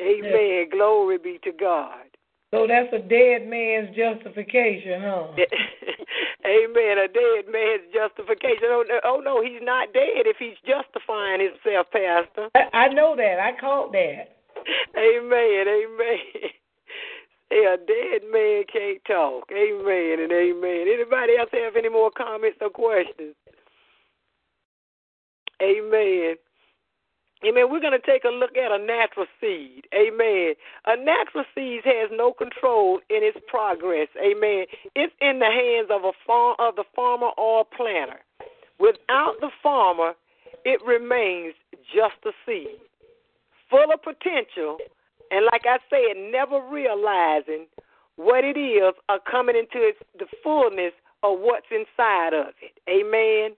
[0.00, 0.68] Amen.
[0.70, 2.04] Glory be to God.
[2.50, 5.26] So that's a dead man's justification, huh?
[6.46, 6.96] Amen.
[6.98, 8.68] A dead man's justification.
[8.72, 12.48] Oh no, oh, no, he's not dead if he's justifying himself, Pastor.
[12.54, 13.38] I, I know that.
[13.38, 14.38] I caught that.
[14.96, 15.68] Amen.
[15.68, 16.50] Amen.
[17.50, 19.50] Yeah, a dead man can't talk.
[19.50, 20.84] Amen and amen.
[20.86, 23.34] Anybody else have any more comments or questions?
[25.62, 26.36] Amen.
[27.46, 27.70] Amen.
[27.70, 29.86] We're going to take a look at a natural seed.
[29.94, 30.54] Amen.
[30.86, 34.08] A natural seed has no control in its progress.
[34.18, 34.66] Amen.
[34.96, 38.18] It's in the hands of a farm of the farmer or planter.
[38.80, 40.14] Without the farmer,
[40.64, 41.54] it remains
[41.94, 42.78] just a seed,
[43.70, 44.78] full of potential,
[45.30, 47.66] and like I said, never realizing
[48.16, 52.74] what it is or coming into its, the fullness of what's inside of it.
[52.88, 53.56] Amen.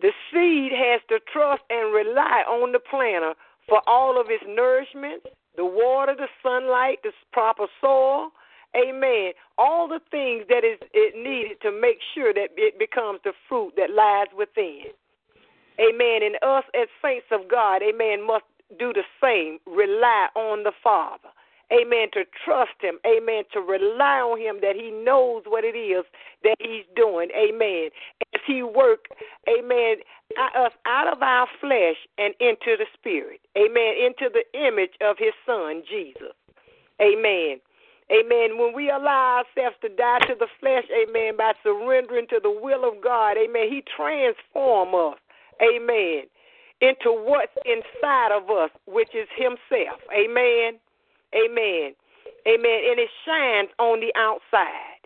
[0.00, 3.34] The seed has to trust and rely on the planter
[3.68, 5.22] for all of its nourishment,
[5.56, 8.30] the water, the sunlight, the proper soil.
[8.76, 9.32] Amen.
[9.56, 13.72] All the things that is it needed to make sure that it becomes the fruit
[13.76, 14.92] that lies within.
[15.80, 16.22] Amen.
[16.22, 18.44] And us as saints of God, amen, must
[18.78, 19.58] do the same.
[19.66, 21.28] Rely on the Father.
[21.72, 22.08] Amen.
[22.14, 22.98] To trust Him.
[23.06, 23.44] Amen.
[23.52, 26.04] To rely on Him that He knows what it is
[26.42, 27.28] that He's doing.
[27.36, 27.90] Amen.
[28.34, 29.08] As He work,
[29.48, 29.96] Amen,
[30.38, 33.40] us out of our flesh and into the Spirit.
[33.56, 33.94] Amen.
[34.04, 36.36] Into the image of His Son, Jesus.
[37.00, 37.60] Amen.
[38.10, 38.58] Amen.
[38.58, 42.88] When we allow ourselves to die to the flesh, amen, by surrendering to the will
[42.88, 45.20] of God, amen, He transforms us,
[45.60, 46.24] amen,
[46.80, 50.00] into what's inside of us, which is Himself.
[50.12, 50.80] Amen.
[51.34, 51.94] Amen.
[52.46, 52.78] Amen.
[52.90, 55.02] And it shines on the outside.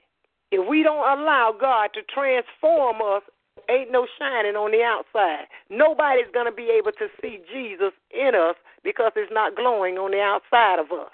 [0.50, 3.22] If we don't allow God to transform us,
[3.70, 5.46] ain't no shining on the outside.
[5.70, 10.10] Nobody's going to be able to see Jesus in us because it's not glowing on
[10.10, 11.12] the outside of us.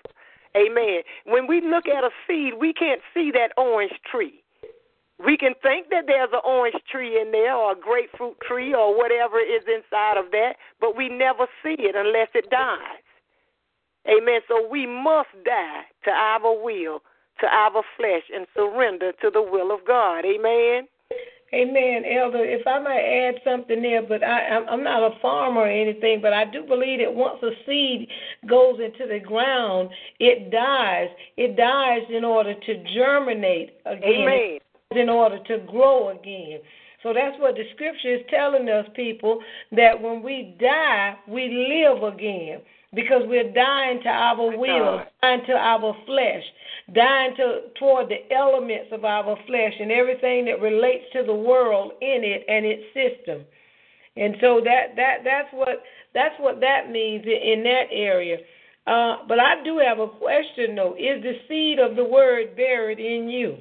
[0.57, 1.03] Amen.
[1.25, 4.43] When we look at a seed, we can't see that orange tree.
[5.25, 8.97] We can think that there's an orange tree in there or a grapefruit tree or
[8.97, 13.03] whatever is inside of that, but we never see it unless it dies.
[14.09, 14.41] Amen.
[14.49, 17.01] So we must die to our will,
[17.41, 20.25] to our flesh, and surrender to the will of God.
[20.25, 20.89] Amen.
[21.55, 22.45] Amen, Elder.
[22.45, 26.35] If I might add something there, but I, I'm not a farmer or anything, but
[26.35, 28.09] I do believe that once a seed
[28.47, 29.89] goes into the ground,
[30.21, 31.09] it dies.
[31.39, 34.03] It dies in order to germinate again.
[34.05, 34.59] Amen
[34.91, 36.61] in order to grow again.
[37.03, 39.41] So that's what the scripture is telling us, people,
[39.73, 42.61] that when we die, we live again
[42.95, 46.43] because we're dying to our will, dying to our flesh,
[46.95, 51.93] dying to toward the elements of our flesh and everything that relates to the world
[52.01, 53.45] in it and its system.
[54.17, 55.83] And so that that that's what
[56.15, 58.39] that's what that means in that area.
[58.87, 62.99] Uh, but I do have a question though: Is the seed of the word buried
[62.99, 63.59] in you?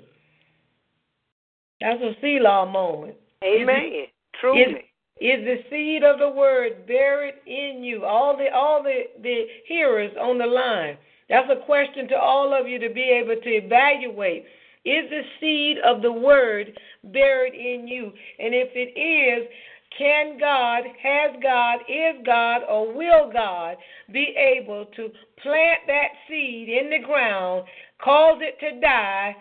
[1.81, 3.15] That's a Selah moment.
[3.43, 4.03] Amen.
[4.03, 4.09] Is,
[4.39, 4.61] Truly.
[4.61, 4.75] Is,
[5.19, 8.05] is the seed of the word buried in you?
[8.05, 10.97] All the all the, the hearers on the line.
[11.29, 14.45] That's a question to all of you to be able to evaluate.
[14.85, 18.05] Is the seed of the word buried in you?
[18.39, 19.49] And if it is,
[19.97, 23.77] can God, has God, is God, or will God
[24.13, 25.09] be able to
[25.41, 27.65] plant that seed in the ground,
[28.01, 29.35] cause it to die,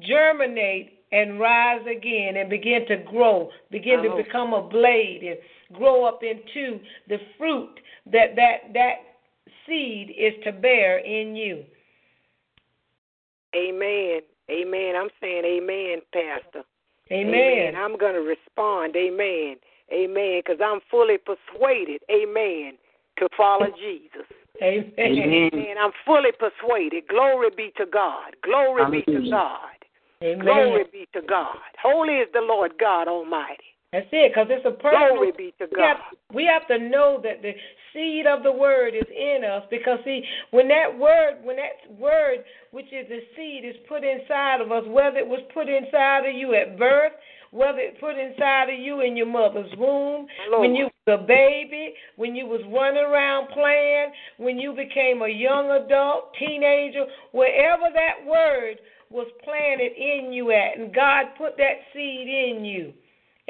[0.00, 6.04] germinate, and rise again and begin to grow, begin to become a blade and grow
[6.04, 7.78] up into the fruit
[8.12, 8.94] that that that
[9.64, 11.64] seed is to bear in you.
[13.56, 14.20] Amen.
[14.50, 14.94] Amen.
[14.96, 16.66] I'm saying amen, Pastor.
[17.12, 17.34] Amen.
[17.34, 17.76] amen.
[17.76, 18.96] I'm going to respond.
[18.96, 19.56] Amen.
[19.92, 20.42] Amen.
[20.44, 22.02] Because I'm fully persuaded.
[22.10, 22.72] Amen.
[23.18, 24.26] To follow Jesus.
[24.60, 24.92] Amen.
[24.98, 25.76] Amen.
[25.80, 27.04] I'm fully persuaded.
[27.08, 28.34] Glory be to God.
[28.42, 29.73] Glory be to God.
[30.24, 30.44] Amen.
[30.44, 31.56] Glory be to God.
[31.82, 33.76] Holy is the Lord God Almighty.
[33.92, 35.14] That's it, because it's a personal.
[35.14, 35.76] Glory be to God.
[35.76, 35.96] We have,
[36.34, 37.52] we have to know that the
[37.92, 42.38] seed of the word is in us, because see, when that word, when that word,
[42.72, 46.34] which is the seed, is put inside of us, whether it was put inside of
[46.34, 47.12] you at birth,
[47.52, 50.62] whether it put inside of you in your mother's womb, Lord.
[50.62, 55.28] when you was a baby, when you was running around playing, when you became a
[55.28, 58.78] young adult, teenager, wherever that word
[59.10, 62.92] was planted in you at, and God put that seed in you.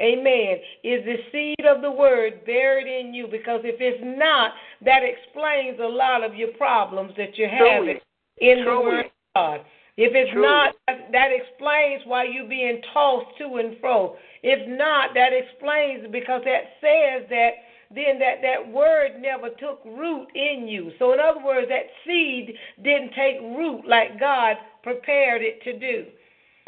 [0.01, 0.57] Amen.
[0.83, 3.27] Is the seed of the word buried in you?
[3.27, 4.51] Because if it's not,
[4.83, 7.99] that explains a lot of your problems that you're having
[8.39, 8.65] in Truly.
[8.65, 9.59] the word of God.
[9.97, 14.17] If it's not, that explains why you're being tossed to and fro.
[14.43, 17.51] If not, that explains because that says that
[17.95, 20.91] then that, that word never took root in you.
[20.99, 26.05] So, in other words, that seed didn't take root like God prepared it to do.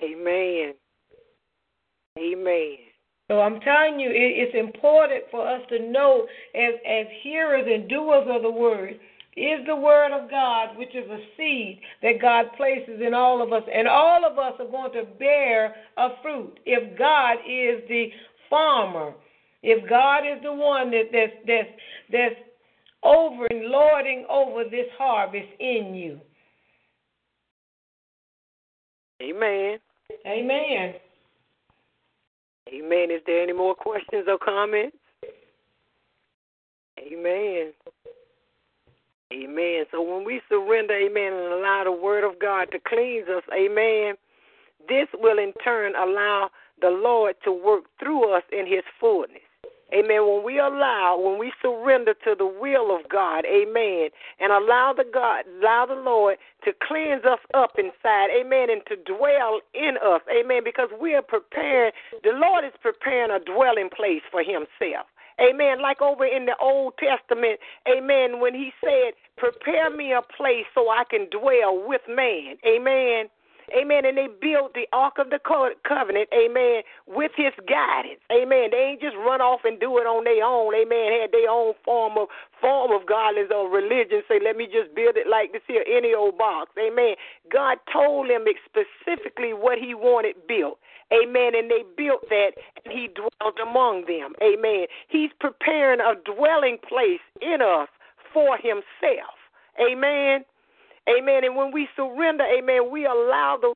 [0.03, 0.73] Amen.
[2.17, 2.77] Amen.
[3.29, 6.25] So I'm telling you, it, it's important for us to know
[6.55, 8.99] as as hearers and doers of the word
[9.35, 13.53] is the word of God, which is a seed that God places in all of
[13.53, 18.07] us, and all of us are going to bear a fruit if God is the
[18.49, 19.13] farmer.
[19.63, 21.69] If God is the one that, that's that's
[22.11, 22.35] that's
[23.03, 26.19] over and lording over this harvest in you.
[29.21, 29.79] Amen.
[30.25, 30.93] Amen.
[32.69, 33.11] Amen.
[33.11, 34.97] Is there any more questions or comments?
[36.99, 37.73] Amen.
[39.33, 39.85] Amen.
[39.91, 44.15] So when we surrender, amen, and allow the word of God to cleanse us, amen,
[44.87, 46.49] this will in turn allow
[46.81, 49.46] the Lord to work through us in his fullness.
[49.93, 50.27] Amen.
[50.27, 54.09] When we allow, when we surrender to the will of God, amen,
[54.39, 58.95] and allow the God, allow the Lord to cleanse us up inside, amen, and to
[58.97, 61.91] dwell in us, amen, because we are preparing,
[62.23, 65.07] the Lord is preparing a dwelling place for himself.
[65.39, 65.81] Amen.
[65.81, 70.89] Like over in the Old Testament, amen, when he said, Prepare me a place so
[70.89, 72.57] I can dwell with man.
[72.65, 73.29] Amen.
[73.75, 74.05] Amen.
[74.05, 78.21] And they built the Ark of the Covenant, amen, with his guidance.
[78.31, 78.71] Amen.
[78.71, 80.71] They ain't just run off and do it on their own.
[80.71, 81.19] Amen.
[81.19, 82.27] Had their own form of
[82.61, 84.23] form of godliness or religion.
[84.27, 86.71] Say, let me just build it like this here, any old box.
[86.79, 87.15] Amen.
[87.51, 90.79] God told them specifically what he wanted built.
[91.11, 91.55] Amen.
[91.55, 92.51] And they built that,
[92.83, 94.33] and he dwelt among them.
[94.43, 94.87] Amen.
[95.07, 97.87] He's preparing a dwelling place in us
[98.33, 99.35] for himself.
[99.79, 100.43] Amen.
[101.07, 101.43] Amen.
[101.43, 103.73] And when we surrender, amen, we allow the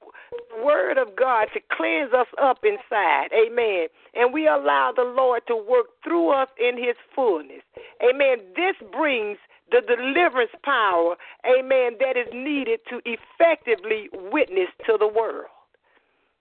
[0.63, 3.29] word of God to cleanse us up inside.
[3.31, 3.87] Amen.
[4.13, 7.63] And we allow the Lord to work through us in his fullness.
[8.03, 8.43] Amen.
[8.55, 9.37] This brings
[9.71, 11.15] the deliverance power,
[11.47, 15.47] amen, that is needed to effectively witness to the world.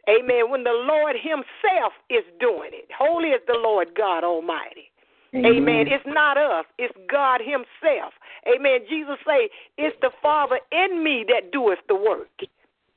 [0.08, 0.50] Amen.
[0.50, 2.88] When the Lord Himself is doing it.
[2.96, 4.89] Holy is the Lord God Almighty.
[5.34, 5.56] Amen.
[5.56, 5.86] Amen.
[5.88, 8.12] It's not us, it's God Himself.
[8.48, 8.80] Amen.
[8.88, 12.28] Jesus say, It's the Father in me that doeth the work.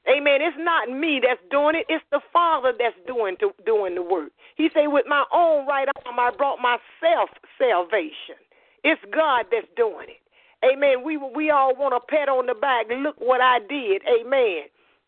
[0.09, 0.41] Amen.
[0.41, 4.31] It's not me that's doing it, it's the Father that's doing to, doing the work.
[4.55, 7.29] He say, With my own right arm I brought myself
[7.59, 8.41] salvation.
[8.83, 10.23] It's God that's doing it.
[10.65, 11.03] Amen.
[11.03, 12.87] We we all want a pat on the back.
[12.89, 14.01] Look what I did.
[14.07, 14.63] Amen.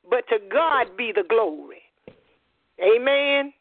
[0.10, 1.82] But to God be the glory.
[2.80, 3.54] Amen.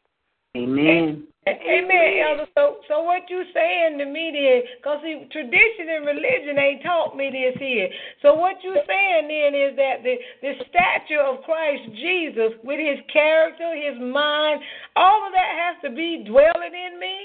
[0.55, 1.27] Amen.
[1.47, 2.47] Amen, Elder.
[2.57, 4.81] So, so what you saying to me then?
[4.83, 7.87] Cause see, tradition and religion ain't taught me this here.
[8.23, 12.97] So what you saying then is that the the stature of Christ Jesus, with His
[13.13, 14.61] character, His mind,
[14.95, 17.15] all of that has to be dwelling in me.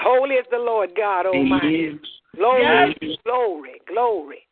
[0.00, 2.00] Holy is the Lord God Almighty.
[2.34, 3.18] Glory, yes.
[3.24, 4.45] glory, glory.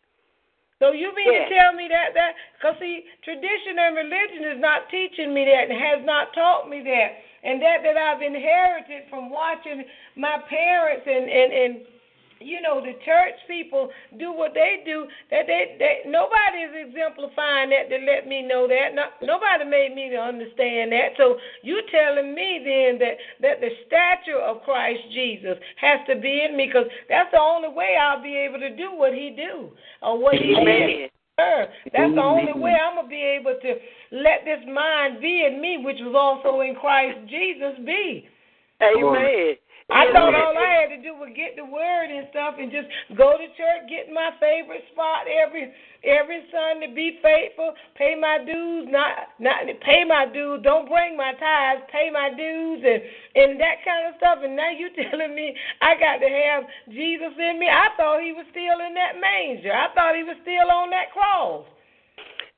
[0.82, 1.48] So you mean yes.
[1.48, 5.70] to tell me that that because see, tradition and religion is not teaching me that
[5.70, 7.10] and has not taught me that,
[7.46, 9.84] and that that I've inherited from watching
[10.16, 11.72] my parents and and and
[12.44, 13.88] you know the church people
[14.18, 18.68] do what they do that they, they nobody is exemplifying that to let me know
[18.68, 18.94] that.
[18.94, 21.16] No, nobody made me to understand that.
[21.16, 26.44] So you telling me then that that the stature of christ jesus has to be
[26.44, 29.70] in me because that's the only way i'll be able to do what he do
[30.02, 33.74] or what he did uh, that's the only way I'm gonna be able to
[34.12, 38.28] let this mind be in me, which was also in Christ Jesus, be.
[38.80, 39.56] Amen.
[39.92, 42.88] I thought all I had to do was get the word and stuff and just
[43.20, 45.68] go to church, get my favorite spot every
[46.00, 51.36] every Sunday, be faithful, pay my dues, not not pay my dues, don't bring my
[51.36, 53.00] tithes, pay my dues and
[53.36, 54.40] and that kind of stuff.
[54.40, 55.52] And now you telling me
[55.84, 57.68] I got to have Jesus in me.
[57.68, 59.76] I thought he was still in that manger.
[59.76, 61.68] I thought he was still on that cross.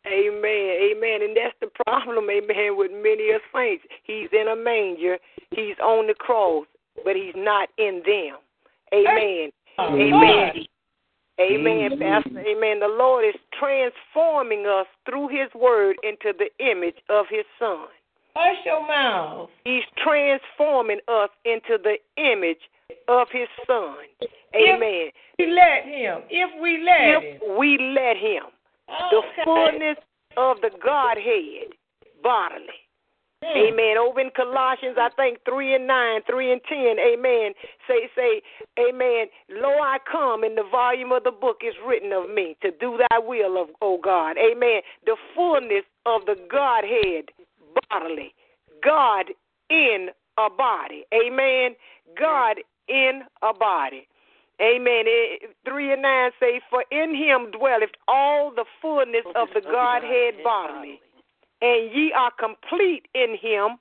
[0.06, 0.94] Amen.
[0.94, 1.26] Amen.
[1.26, 3.82] And that's the problem, amen, with many of saints.
[4.06, 5.18] He's in a manger.
[5.50, 6.66] He's on the cross
[7.04, 8.38] but he's not in them.
[8.94, 9.50] Amen.
[9.78, 10.66] Amen.
[11.38, 12.40] Amen, Pastor.
[12.40, 12.80] Amen.
[12.80, 17.86] The Lord is transforming us through his word into the image of his son.
[18.34, 19.50] Hush your mouth.
[19.64, 22.60] He's transforming us into the image
[23.08, 23.96] of his son.
[24.54, 25.10] Amen.
[25.38, 26.22] If we let him.
[26.30, 27.56] If we let if him.
[27.58, 28.44] we let him.
[28.88, 29.10] Okay.
[29.10, 29.96] The fullness
[30.36, 31.74] of the Godhead
[32.22, 32.85] bodily.
[33.44, 33.68] Mm.
[33.68, 33.98] Amen.
[33.98, 36.96] Over in Colossians, I think three and nine, three and ten.
[36.98, 37.52] Amen.
[37.86, 38.40] Say, say,
[38.78, 39.26] Amen.
[39.50, 40.42] Lo, I come.
[40.42, 43.68] In the volume of the book is written of me to do Thy will, of
[43.82, 44.36] O God.
[44.38, 44.80] Amen.
[45.04, 47.26] The fullness of the Godhead
[47.90, 48.34] bodily.
[48.82, 49.26] God
[49.68, 50.08] in
[50.38, 51.04] a body.
[51.12, 51.76] Amen.
[52.18, 52.56] God
[52.88, 54.08] in a body.
[54.62, 55.04] Amen.
[55.66, 61.00] Three and nine say, For in him dwelleth all the fullness of the Godhead bodily
[61.62, 63.78] and ye are complete in him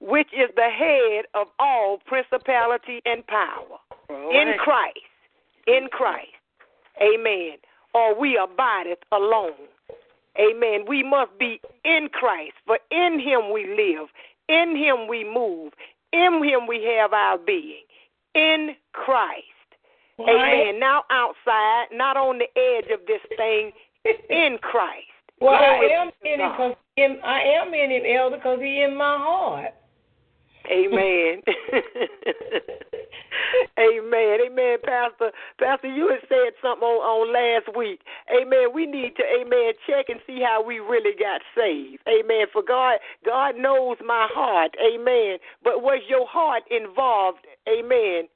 [0.00, 3.78] which is the head of all principality and power.
[4.10, 4.98] In Christ.
[5.66, 6.28] In Christ.
[7.00, 7.56] Amen.
[7.94, 9.68] Or we abideth alone.
[10.38, 10.84] Amen.
[10.86, 14.08] We must be in Christ, for in him we live,
[14.48, 15.72] in him we move,
[16.12, 17.84] in him we have our being.
[18.34, 19.44] In Christ.
[20.20, 20.80] Amen.
[20.80, 23.72] Now outside, not on the edge of this thing,
[24.28, 25.06] in Christ.
[25.44, 26.52] Well, Glory I am in him God.
[26.56, 29.74] because I am in him, Elder, because he in my heart.
[30.72, 31.42] Amen.
[33.78, 34.38] Amen.
[34.46, 35.32] Amen, Pastor.
[35.60, 38.00] Pastor, you had said something on, on last week.
[38.32, 38.72] Amen.
[38.72, 42.00] We need to, amen, check and see how we really got saved.
[42.08, 42.46] Amen.
[42.50, 44.74] For God, God knows my heart.
[44.80, 45.36] Amen.
[45.62, 48.28] But was your heart involved, amen,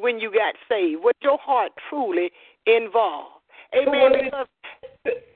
[0.00, 1.02] when you got saved?
[1.04, 2.30] Was your heart truly
[2.66, 3.44] involved?
[3.74, 4.12] Amen.
[4.24, 4.46] Because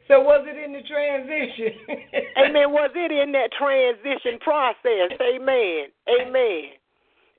[0.08, 1.76] So was it in the transition?
[2.40, 2.72] Amen.
[2.72, 5.12] Was it in that transition process?
[5.20, 5.92] Amen.
[6.08, 6.72] Amen.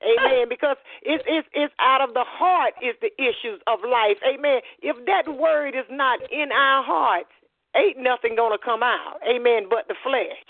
[0.00, 0.48] Amen.
[0.48, 4.16] Because it's it's it's out of the heart is the issues of life.
[4.22, 4.62] Amen.
[4.80, 7.34] If that word is not in our hearts,
[7.76, 9.18] ain't nothing gonna come out.
[9.28, 9.66] Amen.
[9.68, 10.40] But the flesh.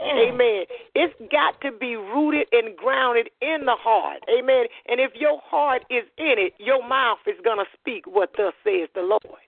[0.00, 0.28] Mm.
[0.28, 0.64] Amen.
[0.94, 4.20] It's got to be rooted and grounded in the heart.
[4.28, 4.66] Amen.
[4.88, 8.52] And if your heart is in it, your mouth is going to speak what thus
[8.64, 9.40] says the Lord.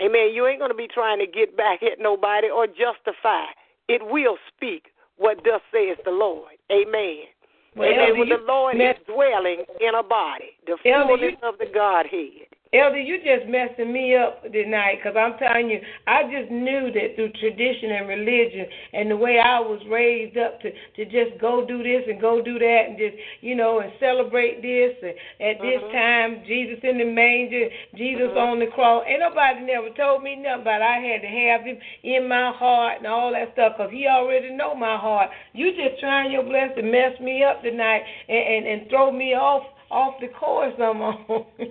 [0.00, 0.30] Amen.
[0.32, 3.46] You ain't going to be trying to get back at nobody or justify.
[3.88, 4.86] It will speak
[5.16, 6.52] what thus says the Lord.
[6.70, 7.24] Amen.
[7.76, 8.00] Well, Amen.
[8.00, 11.58] Elder, When you the Lord is dwelling in a body, the Elder, fullness you- of
[11.58, 12.48] the Godhead.
[12.74, 15.78] Elder, you just messing me up tonight because I'm telling you,
[16.10, 20.58] I just knew that through tradition and religion and the way I was raised up
[20.62, 23.92] to to just go do this and go do that and just you know and
[24.02, 25.94] celebrate this and at this mm-hmm.
[25.94, 28.50] time Jesus in the manger, Jesus mm-hmm.
[28.50, 29.06] on the cross.
[29.06, 32.98] Ain't nobody never told me nothing about I had to have him in my heart
[32.98, 35.30] and all that stuff because he already know my heart.
[35.54, 39.38] You just trying your best to mess me up tonight and and, and throw me
[39.38, 41.46] off off the course I'm on.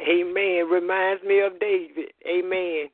[0.00, 0.68] Amen.
[0.70, 2.12] Reminds me of David.
[2.26, 2.88] Amen.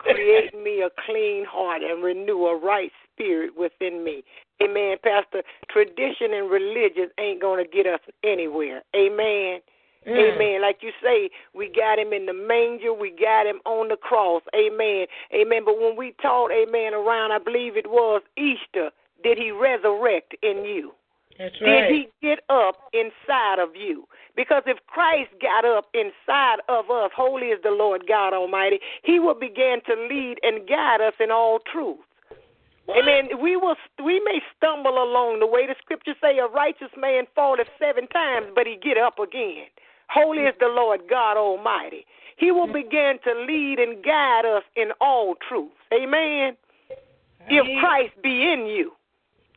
[0.00, 4.22] Create me a clean heart and renew a right spirit within me.
[4.62, 5.42] Amen, Pastor.
[5.70, 8.82] Tradition and religion ain't going to get us anywhere.
[8.94, 9.60] Amen.
[10.06, 10.34] Mm.
[10.34, 10.62] Amen.
[10.62, 14.42] Like you say, we got him in the manger, we got him on the cross.
[14.54, 15.06] Amen.
[15.34, 15.62] Amen.
[15.64, 18.90] But when we taught, amen, around, I believe it was Easter,
[19.22, 20.92] did he resurrect in you?
[21.38, 24.04] That's Did he get up inside of you?
[24.36, 29.18] Because if Christ got up inside of us, holy is the Lord God Almighty, he
[29.18, 31.98] will begin to lead and guide us in all truth.
[32.90, 33.40] Amen.
[33.40, 35.66] We will we may stumble along the way.
[35.66, 39.66] The scriptures say a righteous man falleth seven times, but he get up again.
[40.08, 42.04] Holy is the Lord God Almighty.
[42.36, 42.72] He will mm.
[42.72, 45.70] begin to lead and guide us in all truth.
[45.94, 46.56] Amen.
[47.48, 48.92] If Christ be in you,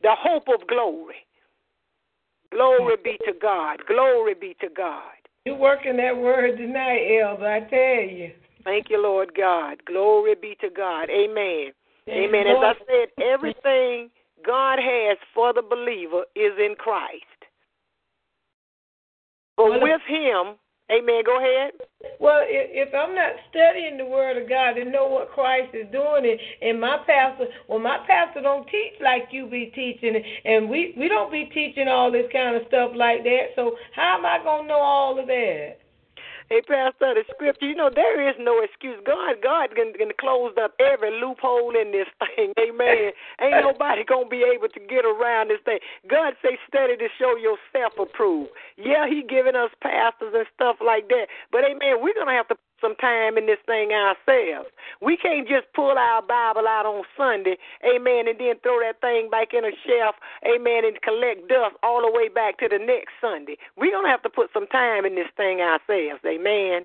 [0.02, 1.23] the hope of glory.
[2.54, 3.80] Glory be to God.
[3.86, 5.12] Glory be to God.
[5.44, 8.30] You're working that word tonight, Elder, I tell you.
[8.62, 9.84] Thank you, Lord God.
[9.84, 11.10] Glory be to God.
[11.10, 11.72] Amen.
[12.06, 12.46] Thank Amen.
[12.46, 14.10] As I said, everything
[14.46, 17.24] God has for the believer is in Christ.
[19.56, 20.54] But with Him,
[20.92, 21.22] Amen.
[21.24, 21.72] Go ahead.
[22.20, 25.88] Well, if, if I'm not studying the Word of God and know what Christ is
[25.90, 30.14] doing, and, and my pastor, well, my pastor don't teach like you be teaching,
[30.44, 33.56] and we we don't be teaching all this kind of stuff like that.
[33.56, 35.78] So how am I gonna know all of that?
[36.50, 39.00] Hey, Pastor, the scripture, you know, there is no excuse.
[39.06, 42.52] God, God can, can close up every loophole in this thing.
[42.60, 43.16] Amen.
[43.40, 45.78] Ain't nobody going to be able to get around this thing.
[46.04, 48.50] God say study to show yourself approved.
[48.76, 51.32] Yeah, he giving us pastors and stuff like that.
[51.50, 54.68] But, amen, we're going to have to some time in this thing ourselves.
[55.00, 59.32] We can't just pull our Bible out on Sunday, amen, and then throw that thing
[59.32, 63.16] back in a shelf, amen, and collect dust all the way back to the next
[63.24, 63.56] Sunday.
[63.80, 66.84] We're going to have to put some time in this thing ourselves, amen.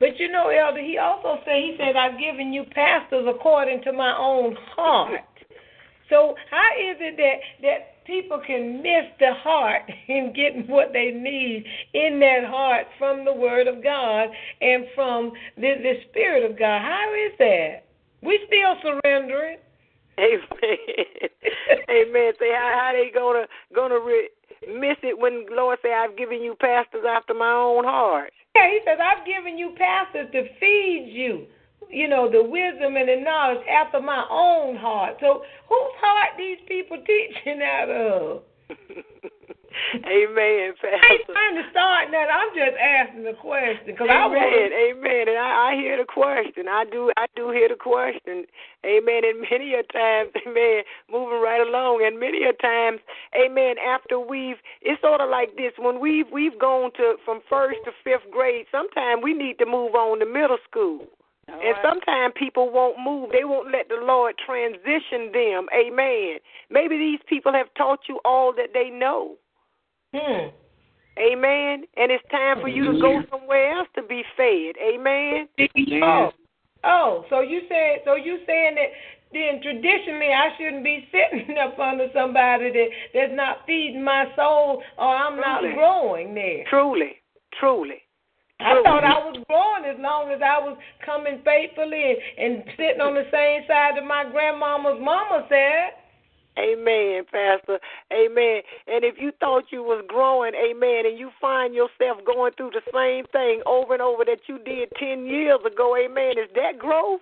[0.00, 3.92] But you know, Elder, he also said, he said, I've given you pastors according to
[3.92, 5.20] my own heart.
[6.08, 11.10] So how is it that that people can miss the heart in getting what they
[11.10, 14.28] need in that heart from the Word of God
[14.60, 16.80] and from the, the Spirit of God?
[16.82, 17.84] How is that?
[18.22, 19.58] We still surrendering.
[20.18, 20.40] Amen.
[21.90, 22.32] Amen.
[22.38, 23.44] Say how how they gonna
[23.74, 24.30] gonna re-
[24.66, 28.32] miss it when Lord say I've given you pastors after my own heart.
[28.56, 31.46] Yeah, he says, I've given you pastors to feed you,
[31.90, 35.16] you know, the wisdom and the knowledge after my own heart.
[35.20, 38.42] So whose heart these people teaching out of?
[39.94, 42.32] Amen, I ain't trying to start nothing.
[42.32, 44.72] I'm just asking a question because I Amen, want.
[44.72, 45.28] amen.
[45.28, 46.66] And I, I hear the question.
[46.68, 48.46] I do, I do hear the question.
[48.84, 49.22] Amen.
[49.24, 50.82] And many a times, amen,
[51.12, 52.02] moving right along.
[52.04, 53.00] And many a times,
[53.36, 53.76] amen.
[53.78, 55.72] After we've, it's sort of like this.
[55.78, 59.94] When we've we've gone to from first to fifth grade, sometimes we need to move
[59.94, 61.06] on to middle school.
[61.48, 61.82] All And right.
[61.82, 63.30] sometimes people won't move.
[63.32, 65.66] They won't let the Lord transition them.
[65.74, 66.38] Amen.
[66.70, 69.36] Maybe these people have taught you all that they know.
[70.14, 70.48] Hmm.
[71.18, 71.84] Amen.
[71.96, 74.76] And it's time for you to go somewhere else to be fed.
[74.76, 75.48] Amen.
[76.02, 76.30] Oh,
[76.84, 77.24] oh.
[77.30, 78.90] So you said, so you saying that
[79.32, 84.82] then traditionally I shouldn't be sitting up under somebody that that's not feeding my soul,
[84.98, 86.64] or I'm not growing there.
[86.68, 87.16] Truly.
[87.58, 88.02] Truly.
[88.60, 93.00] I thought I was growing as long as I was coming faithfully and, and sitting
[93.00, 96.00] on the same side that my grandmama's mama said.
[96.58, 97.78] Amen, Pastor.
[98.10, 98.62] Amen.
[98.88, 102.80] And if you thought you was growing, amen, and you find yourself going through the
[102.92, 107.20] same thing over and over that you did 10 years ago, amen, is that growth?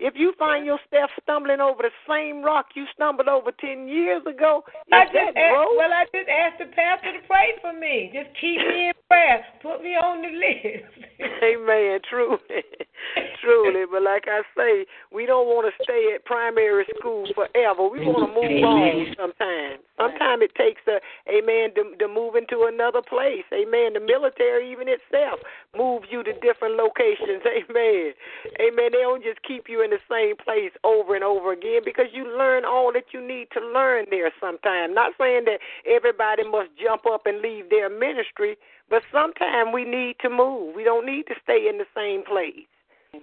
[0.00, 4.64] If you find yourself stumbling over the same rock you stumbled over 10 years ago,
[4.90, 8.10] I just asked, well, I just asked the pastor to pray for me.
[8.14, 9.44] Just keep me in prayer.
[9.62, 11.44] Put me on the list.
[11.44, 12.00] Amen.
[12.08, 12.38] Truly.
[13.42, 13.84] Truly.
[13.90, 17.88] But like I say, we don't want to stay at primary school forever.
[17.88, 19.80] We want to move on sometimes.
[19.98, 23.44] Sometimes it takes a amen to, to move into another place.
[23.52, 23.94] Amen.
[23.94, 25.40] The military even itself
[25.76, 27.44] moves you to different locations.
[27.48, 28.12] Amen.
[28.60, 28.88] Amen.
[28.92, 32.24] They don't just keep you in the same place over and over again because you
[32.24, 34.94] learn all that you need to learn there sometimes.
[34.94, 38.56] Not saying that everybody must jump up and leave their ministry,
[38.88, 40.74] but sometimes we need to move.
[40.74, 42.69] We don't need to stay in the same place.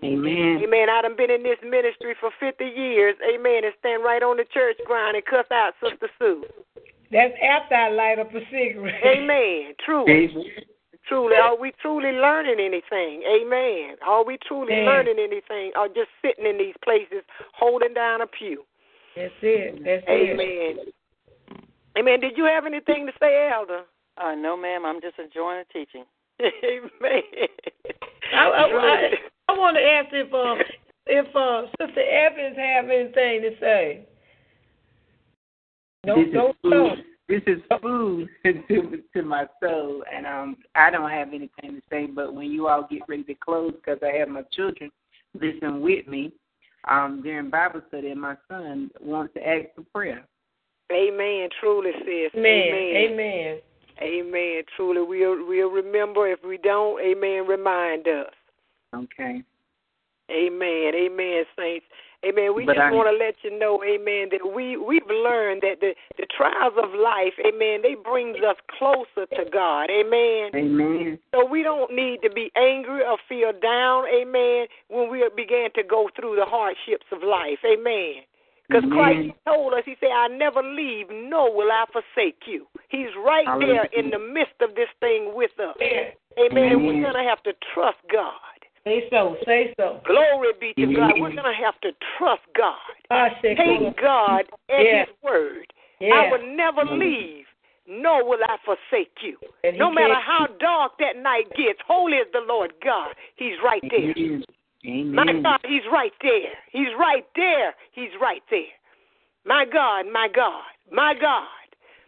[0.03, 0.61] Amen.
[0.63, 0.89] Amen.
[0.89, 3.15] I done been in this ministry for 50 years.
[3.23, 3.63] Amen.
[3.63, 6.43] And stand right on the church ground and cuss out Sister Sue.
[7.11, 9.01] That's after I light up a cigarette.
[9.05, 9.73] Amen.
[9.85, 10.11] Truly.
[10.11, 10.45] Amen.
[11.07, 11.35] Truly.
[11.37, 13.23] Are we truly learning anything?
[13.23, 13.95] Amen.
[14.05, 14.85] Are we truly Amen.
[14.85, 17.23] learning anything or just sitting in these places
[17.53, 18.65] holding down a pew?
[19.15, 19.83] That's it.
[19.85, 20.31] That's it.
[20.35, 20.91] Amen.
[21.97, 22.19] Amen.
[22.19, 23.83] Did you have anything to say, Elder?
[24.17, 24.85] Uh, no, ma'am.
[24.85, 26.03] I'm just enjoying the teaching.
[26.41, 27.23] Amen.
[28.35, 28.87] I, I, Truly.
[28.87, 29.11] I,
[29.49, 30.63] I want to ask if uh,
[31.07, 34.05] if uh, Sister Evans have anything to say.
[36.05, 36.71] No, this is no, food.
[36.71, 36.95] no.
[37.29, 42.05] This is food to to my soul, and um, I don't have anything to say.
[42.07, 44.89] But when you all get ready to close, because I have my children
[45.33, 46.31] listen with me
[46.89, 50.23] um, during Bible study, and my son wants to ask for prayer.
[50.91, 51.49] Amen.
[51.59, 52.31] Truly, sis.
[52.33, 52.45] Amen.
[52.45, 53.11] Amen.
[53.11, 53.59] Amen.
[54.01, 54.63] Amen.
[54.75, 56.27] Truly, we'll we'll remember.
[56.27, 57.45] If we don't, Amen.
[57.47, 58.31] Remind us.
[58.95, 59.43] Okay.
[60.29, 60.91] Amen.
[60.93, 61.85] Amen, saints.
[62.25, 62.53] Amen.
[62.55, 65.79] We But just I- want to let you know, Amen, that we we've learned that
[65.79, 69.89] the the trials of life, Amen, they brings us closer to God.
[69.89, 70.51] Amen.
[70.55, 71.19] Amen.
[71.33, 75.83] So we don't need to be angry or feel down, Amen, when we begin to
[75.83, 77.59] go through the hardships of life.
[77.63, 78.23] Amen.
[78.67, 82.67] Because Christ told us, He said, I never leave, nor will I forsake you.
[82.89, 85.77] He's right there in the midst of this thing with us.
[85.79, 86.71] Amen.
[86.73, 88.33] And we're going to have to trust God.
[88.87, 89.35] Say so.
[89.45, 89.99] Say so.
[90.05, 91.11] Glory be to God.
[91.11, 91.21] Mm-hmm.
[91.21, 92.77] We're going to have to trust God.
[93.11, 95.05] I say Take God at Yeah.
[95.05, 95.67] His word.
[95.99, 96.13] Yeah.
[96.13, 96.99] I will never mm-hmm.
[96.99, 97.45] leave,
[97.87, 99.37] nor will I forsake you.
[99.75, 103.13] No matter how dark that night gets, holy is the Lord God.
[103.35, 104.13] He's right there.
[104.85, 105.13] Amen.
[105.13, 106.53] My God, He's right there.
[106.71, 107.75] He's right there.
[107.91, 108.71] He's right there.
[109.45, 111.47] My God, my God, my God,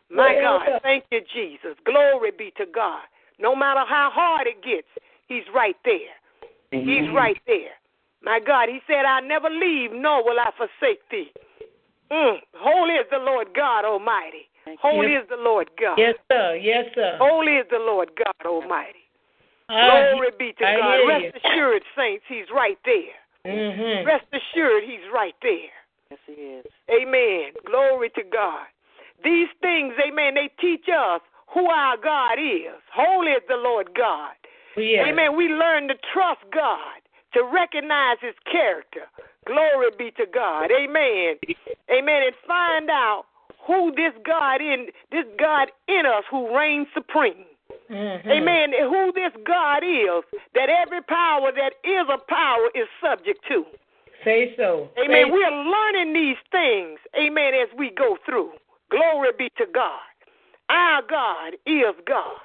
[0.10, 0.80] my God.
[0.84, 1.76] Thank you, Jesus.
[1.84, 3.02] Glory be to God.
[3.40, 4.88] No matter how hard it gets,
[5.28, 6.19] He's right there.
[6.72, 7.72] He's right there.
[8.22, 11.32] My God, He said, I'll never leave, nor will I forsake thee.
[12.12, 12.38] Mm.
[12.56, 14.50] Holy is the Lord God Almighty.
[14.82, 15.98] Holy is the Lord God.
[15.98, 16.56] Yes, sir.
[16.56, 17.18] Yes, sir.
[17.20, 19.06] Holy is the Lord God Almighty.
[19.70, 21.08] I- Glory be to I God.
[21.08, 21.52] Rest you.
[21.52, 23.16] assured, saints, He's right there.
[23.46, 24.06] Mhm.
[24.06, 25.72] Rest assured, He's right there.
[26.10, 26.66] Yes, he is.
[26.90, 27.54] Amen.
[27.66, 28.66] Glory to God.
[29.24, 32.82] These things, amen, they teach us who our God is.
[32.92, 34.34] Holy is the Lord God.
[34.76, 35.06] Yeah.
[35.08, 35.36] Amen.
[35.36, 37.02] We learn to trust God,
[37.34, 39.04] to recognize His character.
[39.46, 40.72] Glory be to God.
[40.72, 41.36] Amen.
[41.92, 42.24] Amen.
[42.24, 43.26] And find out
[43.66, 47.46] who this God in this God in us who reigns supreme.
[47.90, 48.28] Mhm.
[48.28, 48.74] Amen.
[48.74, 53.66] Who this God is that every power that is a power is subject to.
[54.24, 54.90] Say so.
[54.98, 55.26] Amen.
[55.26, 58.54] Say- We are learning these things, amen, as we go through.
[58.90, 60.02] Glory be to God.
[60.70, 62.42] Our God is God.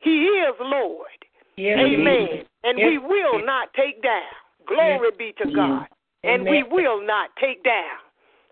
[0.00, 1.17] He is Lord.
[1.58, 2.46] Yes, Amen.
[2.62, 2.86] And Yes.
[2.86, 4.22] we will not take down.
[4.66, 5.88] Glory be to God.
[6.22, 7.98] And we will not take down.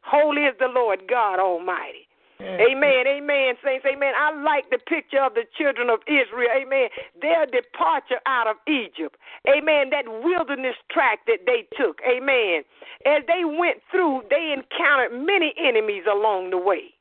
[0.02, 2.08] Holy is the Lord God Almighty.
[2.40, 4.12] Amen, amen, saints, amen.
[4.14, 6.88] I like the picture of the children of Israel, amen.
[7.22, 9.16] Their departure out of Egypt,
[9.48, 9.88] amen.
[9.90, 12.62] That wilderness track that they took, amen.
[13.06, 16.92] As they went through, they encountered many enemies along the way.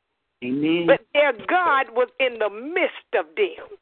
[0.43, 0.87] Amen.
[0.87, 3.77] But their God was in the midst of them.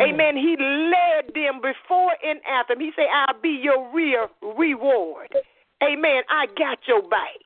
[0.00, 0.36] Amen.
[0.36, 2.74] He led them before and after.
[2.78, 5.28] He said, I'll be your real reward.
[5.82, 6.22] Amen.
[6.28, 7.40] I got your back.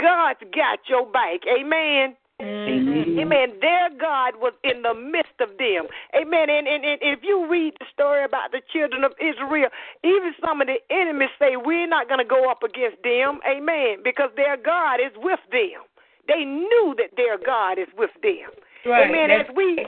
[0.00, 1.40] God's got your back.
[1.46, 1.64] Mm-hmm.
[1.64, 2.16] Amen.
[2.40, 3.18] Amen.
[3.18, 3.48] Amen.
[3.60, 5.86] Their God was in the midst of them.
[6.14, 6.48] Amen.
[6.50, 9.68] And, and, and if you read the story about the children of Israel,
[10.04, 13.40] even some of the enemies say, We're not going to go up against them.
[13.48, 14.02] Amen.
[14.04, 15.82] Because their God is with them.
[16.28, 18.50] They knew that their God is with them.
[18.86, 19.08] Right.
[19.08, 19.30] Amen.
[19.30, 19.86] That's- As we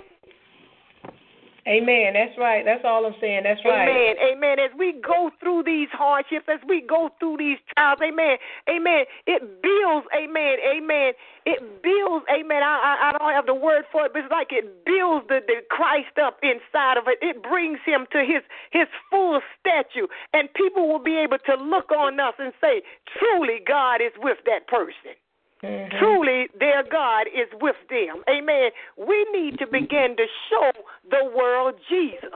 [1.68, 2.14] Amen.
[2.14, 2.64] That's right.
[2.64, 3.42] That's all I'm saying.
[3.44, 3.88] That's right.
[3.88, 4.16] Amen.
[4.32, 4.58] Amen.
[4.58, 8.36] As we go through these hardships, as we go through these trials, amen.
[8.68, 9.04] Amen.
[9.26, 10.56] It builds, amen.
[10.64, 11.12] Amen.
[11.44, 12.62] It builds, amen.
[12.62, 15.40] I, I, I don't have the word for it, but it's like it builds the,
[15.46, 17.18] the Christ up inside of it.
[17.20, 18.42] It brings him to his
[18.72, 20.06] his full statue.
[20.32, 22.82] And people will be able to look on us and say,
[23.18, 25.16] truly God is with that person.
[25.62, 25.98] Mhm.
[25.98, 28.24] Truly, their God is with them.
[28.28, 28.70] Amen.
[28.96, 30.72] We need to begin to show
[31.10, 32.32] the world Jesus.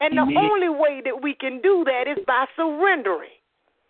[0.00, 3.30] And the only way that we can do that is by surrendering,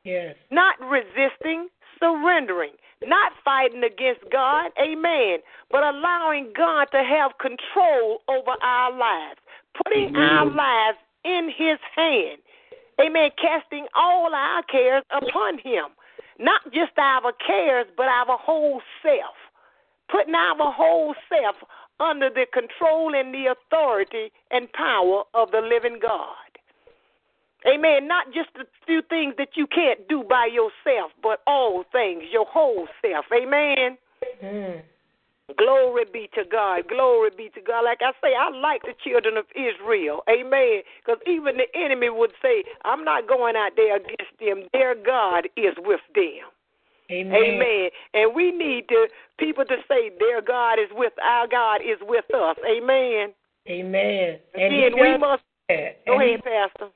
[0.04, 0.36] Yes.
[0.50, 4.70] not resisting, surrendering, not fighting against God.
[4.78, 5.42] Amen.
[5.70, 9.40] But allowing God to have control over our lives,
[9.74, 10.22] putting Amen.
[10.22, 12.38] our lives in His hand.
[13.00, 13.32] Amen.
[13.32, 15.86] Casting all our cares upon Him.
[16.38, 19.36] Not just our cares, but our whole self.
[20.10, 21.56] Putting our whole self
[22.00, 26.34] under the control and the authority and power of the living God.
[27.66, 28.06] Amen.
[28.06, 32.44] Not just the few things that you can't do by yourself, but all things, your
[32.44, 33.24] whole self.
[33.32, 33.96] Amen.
[34.42, 34.82] Mm.
[35.58, 36.88] Glory be to God.
[36.88, 37.84] Glory be to God.
[37.84, 40.22] Like I say, I like the children of Israel.
[40.28, 40.80] Amen.
[41.04, 44.64] Because even the enemy would say, I'm not going out there against them.
[44.72, 46.48] Their God is with them.
[47.10, 47.36] Amen.
[47.36, 47.90] Amen.
[48.14, 52.24] And we need to people to say their God is with our God is with
[52.34, 52.56] us.
[52.64, 53.34] Amen.
[53.68, 54.38] Amen.
[54.54, 56.04] And he Again, we must that.
[56.06, 56.88] go ahead, Pastor.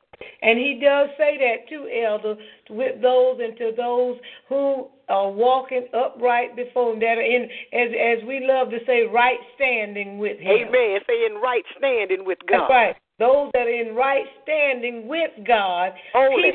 [0.42, 2.34] And he does say that too, Elder,
[2.70, 4.16] with those and to those
[4.48, 9.02] who are walking upright before him, that are in, as as we love to say,
[9.02, 10.68] right standing with him.
[10.68, 11.00] Amen.
[11.06, 12.62] Say in right standing with God.
[12.62, 12.96] That's right.
[13.18, 16.52] Those that are in right standing with God, Holy.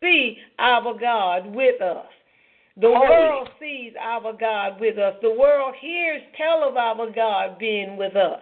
[0.00, 2.06] see our God with us.
[2.76, 3.08] The Holy.
[3.08, 5.14] world sees our God with us.
[5.22, 8.40] The world hears tell of our God being with us.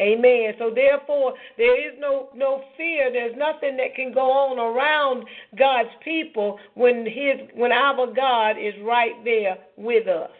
[0.00, 0.52] Amen.
[0.58, 3.10] So therefore, there is no no fear.
[3.10, 5.24] There's nothing that can go on around
[5.58, 10.30] God's people when his when our God is right there with us.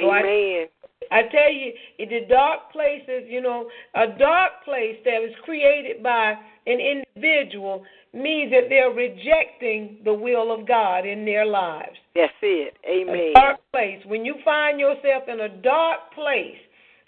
[0.00, 0.68] So I- Amen.
[1.10, 6.02] I tell you, in the dark places, you know, a dark place that was created
[6.02, 6.34] by
[6.66, 7.84] an individual
[8.14, 11.96] means that they're rejecting the will of God in their lives.
[12.14, 12.74] That's it.
[12.88, 13.16] Amen.
[13.16, 14.00] A dark place.
[14.06, 16.56] When you find yourself in a dark place,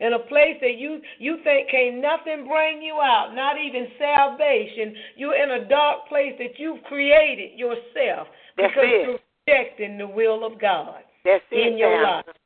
[0.01, 4.95] in a place that you you think can't nothing bring you out, not even salvation,
[5.17, 9.07] you're in a dark place that you've created yourself That's because it.
[9.09, 9.19] you're
[9.49, 11.73] rejecting the will of God That's it.
[11.73, 12.31] in your Pastor.
[12.33, 12.37] life.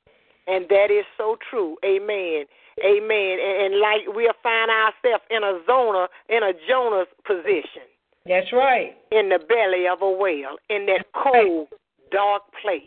[0.47, 1.77] And that is so true.
[1.85, 2.45] Amen.
[2.85, 3.37] Amen.
[3.39, 7.87] And, and like we'll find ourselves in a zona, in a Jonah's position,
[8.27, 8.97] That's right.
[9.13, 11.69] in the belly of a whale, in that cold,
[12.11, 12.83] dark place.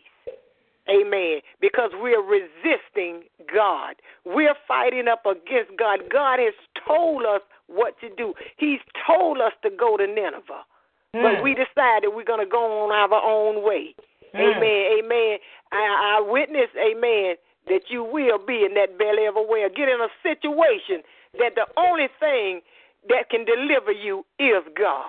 [0.89, 1.39] Amen.
[1.61, 3.23] Because we're resisting
[3.53, 3.95] God.
[4.25, 5.99] We're fighting up against God.
[6.11, 6.53] God has
[6.85, 8.33] told us what to do.
[8.57, 10.65] He's told us to go to Nineveh.
[11.13, 11.43] But Mm.
[11.43, 13.95] we decided we're going to go on our own way.
[14.33, 14.57] Mm.
[14.57, 14.99] Amen.
[14.99, 15.37] Amen.
[15.71, 17.35] I, I witness, amen,
[17.67, 19.69] that you will be in that belly of a whale.
[19.69, 21.03] Get in a situation
[21.39, 22.61] that the only thing
[23.09, 25.07] that can deliver you is God.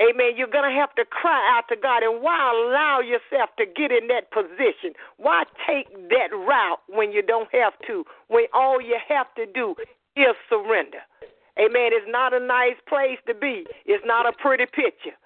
[0.00, 0.32] Amen.
[0.36, 2.02] You're going to have to cry out to God.
[2.02, 4.96] And why allow yourself to get in that position?
[5.18, 9.74] Why take that route when you don't have to, when all you have to do
[10.16, 11.04] is surrender?
[11.60, 11.92] Amen.
[11.92, 15.16] It's not a nice place to be, it's not a pretty picture.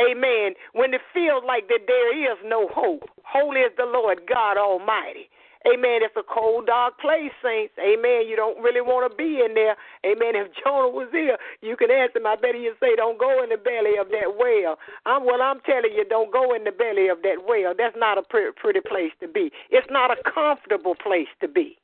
[0.00, 0.54] Amen.
[0.72, 3.04] When it feels like that there is no hope.
[3.22, 5.28] Holy is the Lord God Almighty.
[5.64, 6.04] Amen.
[6.04, 7.72] It's a cold, dark place, saints.
[7.80, 8.28] Amen.
[8.28, 9.76] You don't really want to be in there.
[10.04, 10.36] Amen.
[10.36, 12.26] If Jonah was here, you can ask him.
[12.26, 15.40] I bet he'd say, "Don't go in the belly of that whale." I'm well.
[15.40, 17.72] I'm telling you, don't go in the belly of that whale.
[17.76, 19.50] That's not a pretty, pretty place to be.
[19.70, 21.78] It's not a comfortable place to be.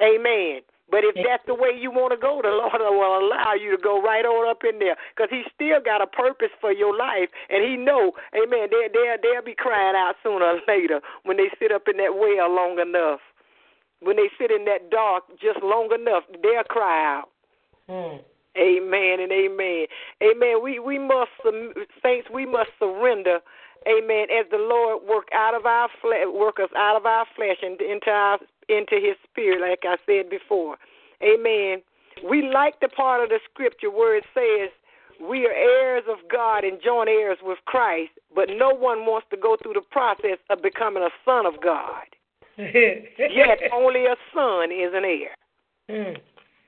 [0.00, 0.60] Amen.
[0.90, 3.80] But if that's the way you want to go, the Lord will allow you to
[3.80, 7.30] go right on up in there, because He still got a purpose for your life,
[7.48, 8.68] and He know, Amen.
[8.70, 12.18] They they they'll be crying out sooner or later when they sit up in that
[12.18, 13.20] well long enough.
[14.00, 17.28] when they sit in that dark just long enough, they'll cry out.
[17.88, 18.20] Mm.
[18.58, 19.86] Amen and amen.
[20.22, 20.62] Amen.
[20.62, 21.30] We we must
[22.02, 22.28] saints.
[22.32, 23.38] We must surrender.
[23.86, 24.26] Amen.
[24.28, 27.80] As the Lord work out of our flesh, work us out of our flesh and
[27.80, 28.38] into our
[28.70, 30.76] into His Spirit, like I said before.
[31.22, 31.82] Amen.
[32.28, 34.70] We like the part of the Scripture where it says
[35.20, 39.36] we are heirs of God and joint heirs with Christ, but no one wants to
[39.36, 42.04] go through the process of becoming a son of God.
[42.56, 45.34] Yet only a son is an heir.
[45.90, 46.16] Mm.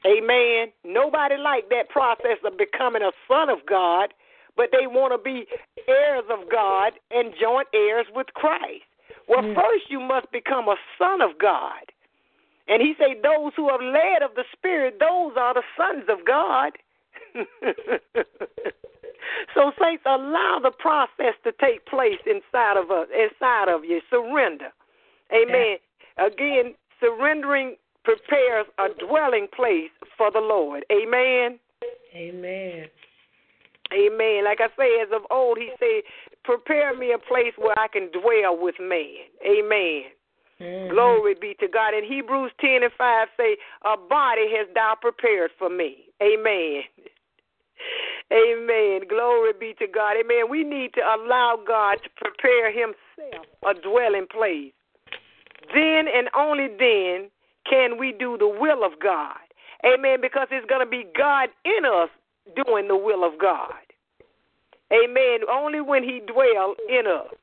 [0.07, 0.73] Amen.
[0.85, 4.13] Nobody like that process of becoming a son of God,
[4.57, 5.47] but they want to be
[5.87, 8.85] heirs of God and joint heirs with Christ.
[9.29, 9.55] Well, Mm.
[9.55, 11.92] first you must become a son of God.
[12.73, 16.25] And he said, Those who are led of the Spirit, those are the sons of
[16.27, 16.73] God.
[19.55, 24.01] so, saints, allow the process to take place inside of us, inside of you.
[24.09, 24.73] Surrender.
[25.35, 25.77] Amen.
[26.17, 30.87] Again, surrendering prepares a dwelling place for the Lord.
[30.91, 31.59] Amen.
[32.17, 32.87] Amen.
[33.93, 34.45] Amen.
[34.45, 36.05] Like I say, as of old, he said,
[36.43, 39.29] Prepare me a place where I can dwell with man.
[39.45, 40.05] Amen.
[40.63, 40.91] Mhm.
[40.91, 41.95] Glory be to God.
[41.95, 46.09] In Hebrews 10 and 5 say, A body has thou prepared for me.
[46.23, 46.85] Amen.
[48.33, 49.03] Amen.
[49.09, 50.17] Glory be to God.
[50.17, 50.49] Amen.
[50.49, 54.73] We need to allow God to prepare himself a dwelling place.
[55.75, 57.31] Then and only then
[57.69, 59.37] can we do the will of God.
[59.85, 60.21] Amen.
[60.21, 62.09] Because it's going to be God in us
[62.55, 63.75] doing the will of God.
[64.93, 65.41] Amen.
[65.51, 67.35] Only when he dwells in us.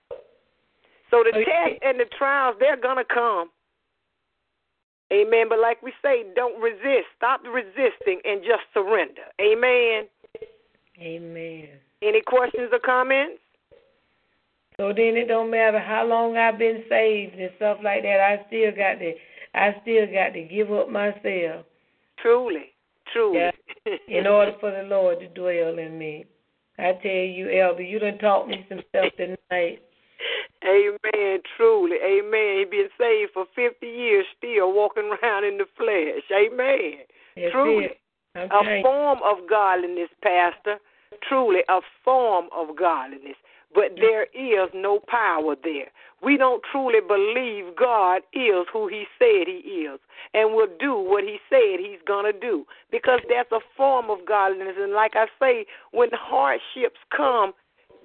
[1.12, 1.46] So the Okay.
[1.46, 3.50] tests and the trials, they're going to come.
[5.12, 5.50] Amen.
[5.50, 7.08] But like we say, don't resist.
[7.18, 9.24] Stop resisting and just surrender.
[9.42, 10.08] Amen.
[11.02, 11.70] Amen.
[12.02, 13.42] Any questions or comments?
[14.78, 18.20] So then it don't matter how long I've been saved and stuff like that.
[18.22, 19.14] I still got to,
[19.54, 21.66] I still got to give up myself
[22.22, 22.72] Truly.
[23.12, 23.40] Truly.
[23.40, 23.52] Yeah.
[24.08, 26.26] in order for the Lord to dwell in me.
[26.78, 29.82] I tell you, Elder, you done taught me some stuff tonight.
[30.64, 31.40] Amen.
[31.56, 31.98] Truly.
[32.04, 32.60] Amen.
[32.60, 36.24] He been saved for 50 years, still walking around in the flesh.
[36.32, 37.06] Amen.
[37.36, 37.90] That's Truly.
[38.36, 40.78] I'm A form of godliness, Pastor.
[41.28, 43.36] Truly, a form of godliness.
[43.74, 45.88] But there is no power there.
[46.24, 50.00] We don't truly believe God is who He said He is
[50.34, 54.26] and will do what He said He's going to do because that's a form of
[54.28, 54.76] godliness.
[54.78, 57.54] And like I say, when hardships come,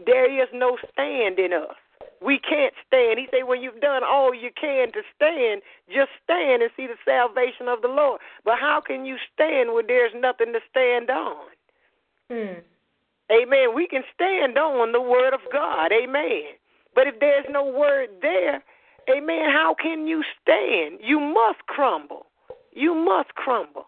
[0.05, 1.77] there is no stand in us.
[2.25, 3.19] We can't stand.
[3.19, 6.97] He said, when you've done all you can to stand, just stand and see the
[7.05, 8.21] salvation of the Lord.
[8.45, 11.45] But how can you stand when there's nothing to stand on?
[12.31, 12.61] Hmm.
[13.31, 13.75] Amen.
[13.75, 15.93] We can stand on the word of God.
[15.93, 16.57] Amen.
[16.95, 18.63] But if there's no word there,
[19.11, 21.01] amen, how can you stand?
[21.03, 22.27] You must crumble.
[22.73, 23.87] You must crumble.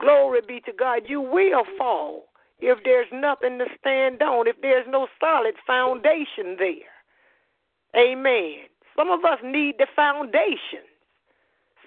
[0.00, 1.02] Glory be to God.
[1.08, 2.24] You will fall
[2.60, 6.95] if there's nothing to stand on, if there's no solid foundation there.
[7.96, 8.54] Amen.
[8.96, 10.84] Some of us need the foundation.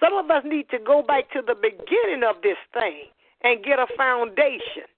[0.00, 3.04] Some of us need to go back to the beginning of this thing
[3.42, 4.88] and get a foundation.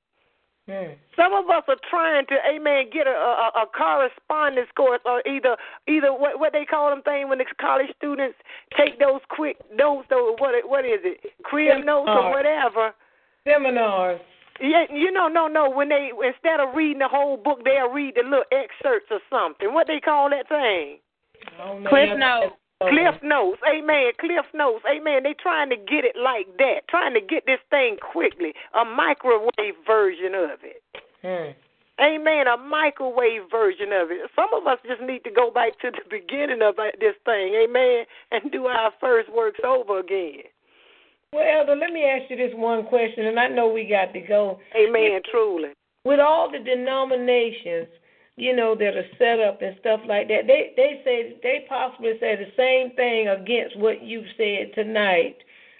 [0.68, 0.94] Hmm.
[1.16, 5.56] Some of us are trying to, amen, get a, a, a correspondence course or either
[5.88, 8.38] either what what they call them thing when the college students
[8.76, 12.32] take those quick notes or what what is it crib notes or Seminars.
[12.32, 12.94] whatever.
[13.44, 14.20] Seminars.
[14.62, 15.68] Yeah, you know, no, no.
[15.68, 19.74] When they instead of reading the whole book, they'll read the little excerpts or something.
[19.74, 20.98] What they call that thing?
[21.58, 22.54] I don't know Cliff Notes.
[22.88, 24.10] Cliff notes, amen.
[24.18, 25.22] Cliff notes, amen.
[25.22, 29.78] They trying to get it like that, trying to get this thing quickly, a microwave
[29.86, 30.82] version of it.
[31.22, 31.54] Hmm.
[32.02, 32.48] Amen.
[32.48, 34.28] A microwave version of it.
[34.34, 38.04] Some of us just need to go back to the beginning of this thing, amen,
[38.32, 40.50] and do our first works over again.
[41.32, 44.20] Well, Elder, let me ask you this one question, and I know we got to
[44.20, 44.60] go.
[44.76, 45.20] Amen.
[45.30, 45.70] Truly.
[46.04, 47.88] With all the denominations,
[48.36, 52.12] you know, that are set up and stuff like that, they they say they possibly
[52.20, 55.36] say the same thing against what you've said tonight.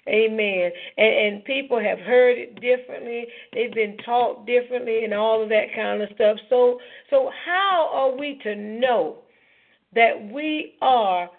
[0.07, 0.71] Amen.
[0.97, 3.25] And, and people have heard it differently.
[3.53, 6.37] They've been taught differently, and all of that kind of stuff.
[6.49, 6.79] So,
[7.09, 9.17] so how are we to know
[9.93, 11.29] that we are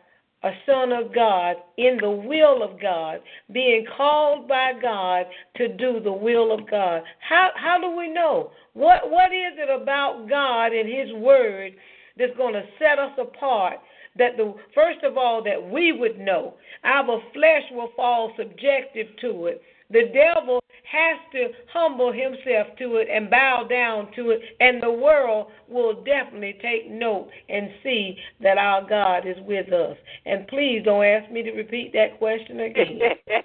[0.45, 3.21] a son of God in the will of God,
[3.51, 5.25] being called by God
[5.57, 7.03] to do the will of God.
[7.27, 8.51] How how do we know?
[8.75, 11.73] What what is it about God and his word
[12.19, 13.79] that's going to set us apart
[14.17, 19.47] that the first of all that we would know our flesh will fall subjective to
[19.47, 19.63] it.
[19.91, 24.91] The devil has to humble himself to it and bow down to it, and the
[24.91, 29.97] world will definitely take note and see that our God is with us.
[30.27, 32.99] And please don't ask me to repeat that question again.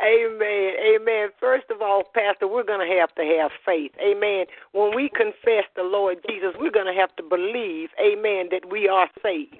[0.00, 0.72] Amen.
[0.94, 1.28] Amen.
[1.40, 3.92] First of all, Pastor, we're going to have to have faith.
[4.00, 4.46] Amen.
[4.72, 8.88] When we confess the Lord Jesus, we're going to have to believe, amen, that we
[8.88, 9.58] are saved.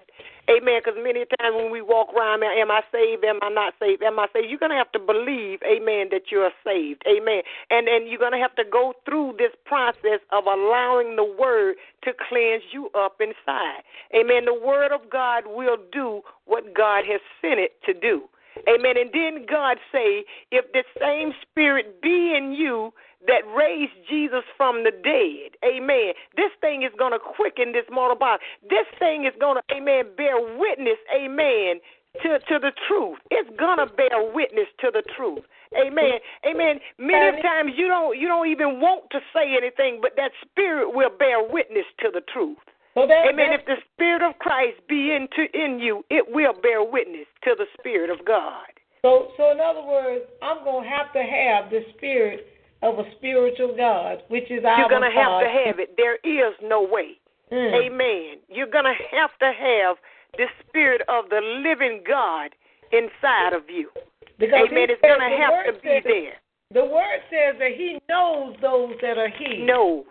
[0.48, 0.80] Amen.
[0.82, 3.24] Because many times when we walk around, am I saved?
[3.24, 4.02] Am I not saved?
[4.02, 4.48] Am I saved?
[4.48, 7.02] You're going to have to believe, amen, that you're saved.
[7.06, 7.42] Amen.
[7.70, 11.76] And then you're going to have to go through this process of allowing the word
[12.04, 13.84] to cleanse you up inside.
[14.16, 14.46] Amen.
[14.46, 18.24] The word of God will do what God has sent it to do.
[18.66, 18.96] Amen.
[18.98, 22.92] And then God say, if the same spirit be in you
[23.26, 28.16] that raised Jesus from the dead, amen, this thing is going to quicken this mortal
[28.16, 28.42] body.
[28.70, 31.82] This thing is going to, amen, bear witness, amen,
[32.22, 33.18] to, to the truth.
[33.30, 35.42] It's going to bear witness to the truth.
[35.76, 36.18] Amen.
[36.48, 36.80] Amen.
[36.98, 41.10] Many times you don't you don't even want to say anything, but that spirit will
[41.10, 42.56] bear witness to the truth.
[42.94, 43.50] So that, Amen.
[43.50, 47.54] that- If the Spirit of Christ be into in you, it will bear witness to
[47.54, 48.64] the Spirit of God.
[49.02, 52.48] So, so in other words, I'm gonna have to have the spirit
[52.82, 54.78] of a spiritual God, which is our God.
[54.78, 55.96] You're gonna have to have it.
[55.96, 57.18] There is no way.
[57.50, 57.86] Mm.
[57.86, 58.38] Amen.
[58.48, 59.96] You're gonna have to have
[60.36, 62.54] the Spirit of the living God
[62.92, 63.90] inside of you.
[64.38, 64.88] Because Amen.
[64.90, 66.38] It's gonna have to be there.
[66.72, 69.48] The word says that He knows those that are His.
[69.48, 70.04] He knows.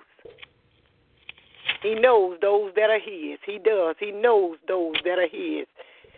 [1.83, 3.39] He knows those that are His.
[3.45, 3.95] He does.
[3.99, 5.67] He knows those that are His.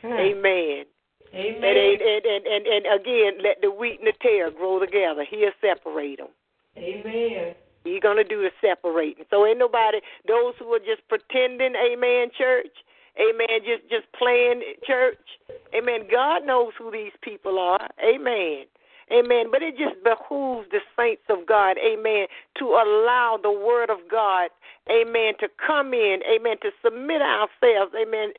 [0.02, 0.14] Hmm.
[0.14, 0.86] Amen.
[1.36, 1.64] Amen.
[1.64, 5.26] And, and, and, and, and again, let the wheat and the tare grow together.
[5.30, 6.30] He'll separate them.
[6.80, 7.56] Amen.
[7.84, 9.26] He's going to do the separating.
[9.30, 12.76] So ain't nobody, those who are just pretending, amen, church,
[13.20, 15.18] amen, just, just playing church,
[15.76, 18.66] amen, God knows who these people are, amen.
[19.12, 19.48] Amen.
[19.50, 22.28] But it just behooves the saints of God, amen,
[22.60, 24.52] to allow the word of God,
[24.88, 28.34] amen, to come in, amen, to submit ourselves, amen,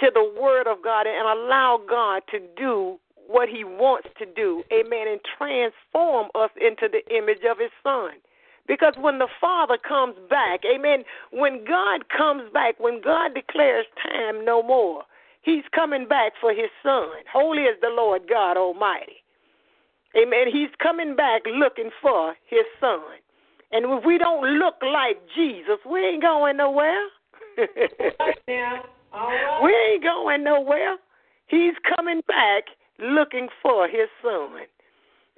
[0.00, 2.98] to the word of God and allow God to do
[3.30, 8.18] what he wants to do, amen, and transform us into the image of his son.
[8.66, 14.44] Because when the Father comes back, amen, when God comes back, when God declares time
[14.44, 15.04] no more,
[15.42, 17.08] he's coming back for his son.
[17.32, 19.22] Holy is the Lord God Almighty.
[20.16, 20.46] Amen.
[20.52, 23.22] He's coming back looking for his son.
[23.70, 27.06] And if we don't look like Jesus, we ain't going nowhere.
[27.56, 28.82] Right now.
[29.12, 29.60] All right.
[29.62, 30.96] we ain't going nowhere.
[31.46, 32.64] He's coming back
[33.02, 34.50] looking for his son.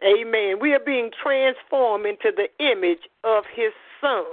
[0.05, 0.59] Amen.
[0.61, 4.25] We are being transformed into the image of his son.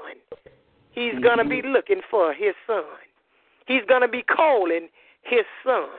[0.91, 1.69] He's going to be mm-hmm.
[1.69, 2.83] looking for his son.
[3.67, 4.89] He's going to be calling
[5.21, 5.89] his son.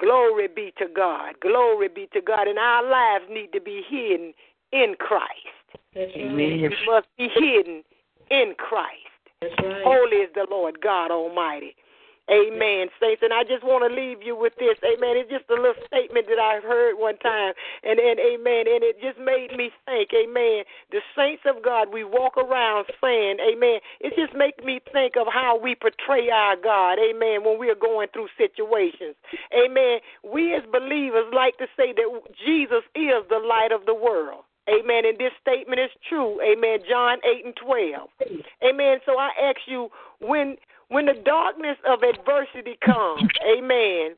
[0.00, 1.34] Glory be to God.
[1.40, 2.46] Glory be to God.
[2.46, 4.32] And our lives need to be hidden
[4.72, 5.28] in Christ.
[5.94, 6.26] That's right.
[6.26, 6.36] Amen.
[6.36, 7.82] We must be hidden
[8.30, 8.92] in Christ.
[9.40, 9.82] That's right.
[9.84, 11.74] Holy is the Lord God Almighty.
[12.28, 13.24] Amen, saints.
[13.24, 14.76] And I just want to leave you with this.
[14.84, 15.16] Amen.
[15.16, 17.56] It's just a little statement that I heard one time.
[17.82, 18.68] And, and amen.
[18.68, 20.68] And it just made me think, amen.
[20.92, 23.80] The saints of God, we walk around saying, amen.
[24.00, 27.80] It just makes me think of how we portray our God, amen, when we are
[27.80, 29.16] going through situations.
[29.56, 30.04] Amen.
[30.20, 32.08] We as believers like to say that
[32.44, 34.44] Jesus is the light of the world.
[34.68, 35.06] Amen.
[35.06, 36.40] And this statement is true.
[36.44, 36.80] Amen.
[36.88, 38.08] John 8 and 12.
[38.68, 38.98] Amen.
[39.06, 39.88] So I ask you,
[40.20, 40.56] when
[40.88, 44.16] when the darkness of adversity comes, amen,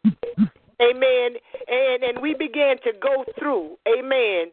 [0.81, 1.37] amen,
[1.69, 4.53] and, and we begin to go through, amen,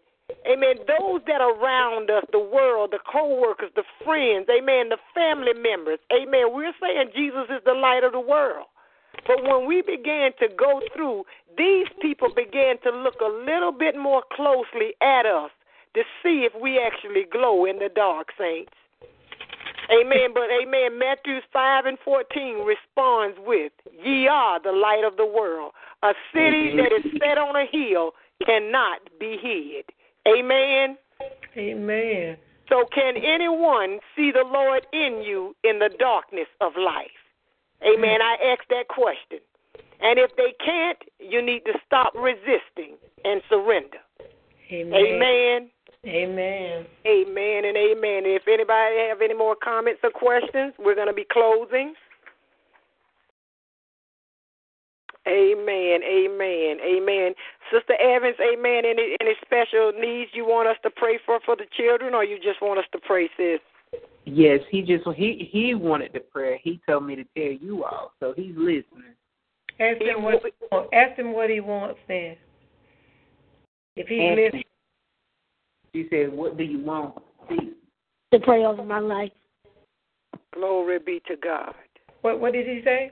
[0.49, 4.97] amen, those that are around us, the world, the co workers, the friends, amen, the
[5.13, 8.65] family members, amen, we're saying Jesus is the light of the world.
[9.25, 11.25] But when we began to go through,
[11.57, 15.51] these people began to look a little bit more closely at us
[15.95, 18.71] to see if we actually glow in the dark, saints.
[19.89, 20.33] Amen.
[20.33, 20.99] But amen.
[20.99, 23.71] Matthew 5 and 14 responds with,
[24.03, 25.71] Ye are the light of the world.
[26.03, 26.77] A city mm-hmm.
[26.77, 28.11] that is set on a hill
[28.45, 29.85] cannot be hid.
[30.27, 30.97] Amen.
[31.55, 32.37] Amen.
[32.69, 37.07] So, can anyone see the Lord in you in the darkness of life?
[37.81, 38.21] Amen.
[38.21, 39.39] I ask that question.
[40.01, 43.97] And if they can't, you need to stop resisting and surrender.
[44.71, 44.93] Amen.
[44.93, 45.69] Amen.
[46.07, 46.85] Amen.
[47.05, 48.23] Amen and amen.
[48.25, 51.93] If anybody have any more comments or questions, we're going to be closing.
[55.27, 57.33] Amen, amen, amen.
[57.69, 58.85] Sister Evans, amen.
[58.85, 62.37] Any any special needs you want us to pray for for the children, or you
[62.37, 63.59] just want us to pray, sis?
[64.23, 66.57] Yes, he just he he wanted the prayer.
[66.63, 69.15] He told me to tell you all, so he's listening.
[69.81, 70.89] Ask him what he wants.
[70.93, 72.37] Ask him what he wants then.
[73.97, 74.63] If he's listening.
[75.93, 77.15] She said, What do you want?
[77.49, 77.73] See.
[78.33, 79.31] To pray over my life.
[80.53, 81.73] Glory be to God.
[82.21, 83.11] What what did he say?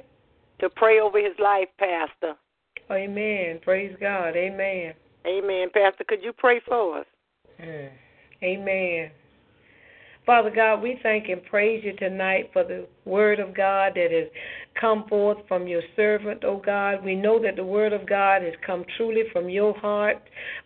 [0.60, 2.36] To pray over his life, Pastor.
[2.92, 3.60] Amen.
[3.64, 4.36] Praise God.
[4.36, 4.94] Amen.
[5.26, 5.68] Amen.
[5.74, 7.06] Pastor, could you pray for us?
[7.62, 7.90] Mm.
[8.44, 9.12] Amen.
[10.26, 14.28] Father God, we thank and praise you tonight for the word of God that has
[14.80, 17.06] come forth from your servant, O God.
[17.06, 20.18] We know that the word of God has come truly from your heart,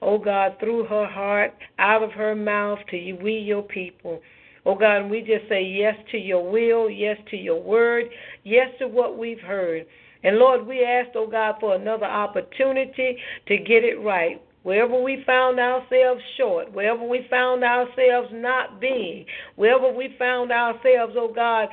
[0.02, 4.22] O God, through her heart, out of her mouth to you, we, your people.
[4.66, 8.06] Oh God, we just say yes to your will, yes to your word,
[8.46, 9.86] yes to what we've heard.
[10.24, 13.18] And Lord, we ask, oh God, for another opportunity
[13.48, 14.42] to get it right.
[14.64, 19.26] Wherever we found ourselves short, wherever we found ourselves not being,
[19.56, 21.70] wherever we found ourselves, oh God,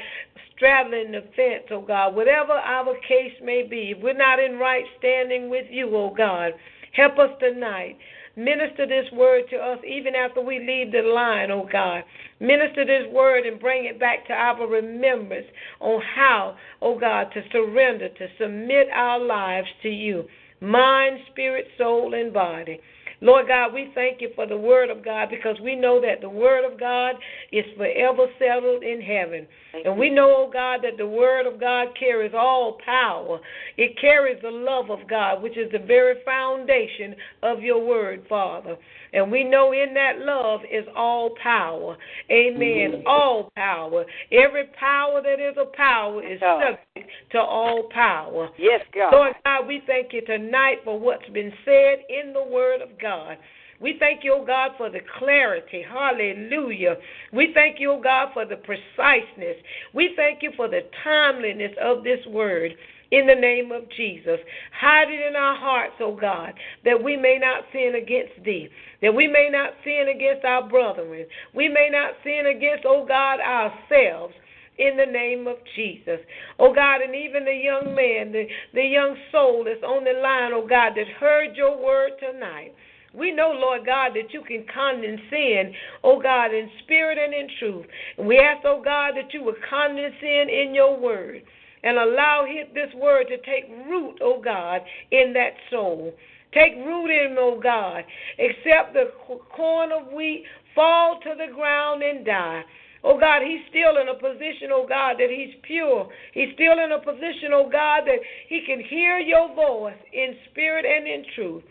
[0.54, 4.84] straddling the fence, oh God, whatever our case may be, if we're not in right
[4.98, 6.52] standing with you, oh God,
[6.92, 7.96] help us tonight.
[8.36, 12.04] Minister this word to us even after we leave the line, oh God.
[12.38, 15.46] Minister this word and bring it back to our remembrance
[15.80, 20.26] on how, oh God, to surrender, to submit our lives to you
[20.66, 22.80] mind, spirit, soul, and body.
[23.22, 26.28] Lord God, we thank you for the word of God because we know that the
[26.28, 27.14] word of God
[27.50, 29.46] is forever settled in heaven.
[29.84, 33.40] And we know, oh God, that the word of God carries all power.
[33.78, 38.76] It carries the love of God, which is the very foundation of your word, Father.
[39.12, 41.96] And we know in that love is all power.
[42.30, 42.92] Amen.
[42.92, 43.06] Mm-hmm.
[43.06, 44.04] All power.
[44.32, 48.48] Every power that is a power is subject to all power.
[48.58, 49.12] Yes, God.
[49.12, 53.36] Lord God, we thank you tonight for what's been said in the Word of God.
[53.80, 55.84] We thank you, O God, for the clarity.
[55.86, 56.96] Hallelujah.
[57.32, 59.56] We thank you, O God, for the preciseness.
[59.92, 62.72] We thank you for the timeliness of this word
[63.10, 64.38] in the name of Jesus.
[64.78, 66.54] Hide it in our hearts, O God,
[66.84, 68.68] that we may not sin against thee,
[69.02, 73.40] that we may not sin against our brethren, we may not sin against, O God,
[73.40, 74.34] ourselves.
[74.78, 76.20] In the name of Jesus.
[76.58, 80.52] Oh God, and even the young man, the, the young soul that's on the line,
[80.52, 82.74] oh God, that heard your word tonight.
[83.14, 85.74] We know, Lord God, that you can condescend,
[86.04, 87.86] oh God, in spirit and in truth.
[88.18, 91.42] And we ask, oh God, that you would condescend in your word
[91.86, 92.44] and allow
[92.74, 94.80] this word to take root, oh God,
[95.12, 96.12] in that soul.
[96.52, 98.02] Take root in him, oh God.
[98.38, 99.12] Except the
[99.54, 100.44] corn of wheat
[100.74, 102.62] fall to the ground and die.
[103.04, 106.08] Oh God, he's still in a position, oh God, that he's pure.
[106.34, 108.18] He's still in a position, oh God, that
[108.48, 111.62] he can hear your voice in spirit and in truth.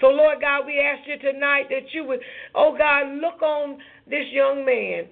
[0.00, 2.20] So, Lord God, we ask you tonight that you would,
[2.54, 3.78] oh God, look on
[4.08, 5.06] this young man.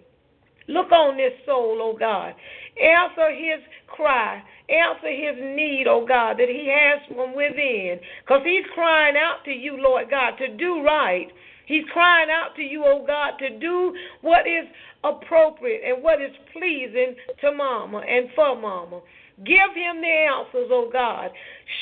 [0.69, 2.35] Look on this soul, oh God.
[2.81, 4.43] Answer his cry.
[4.69, 7.99] Answer his need, oh God, that he has from within.
[8.25, 11.29] Because he's crying out to you, Lord God, to do right.
[11.67, 14.67] He's crying out to you, oh God, to do what is
[15.05, 19.01] appropriate and what is pleasing to mama and for mama.
[19.39, 21.31] Give him the answers, oh God.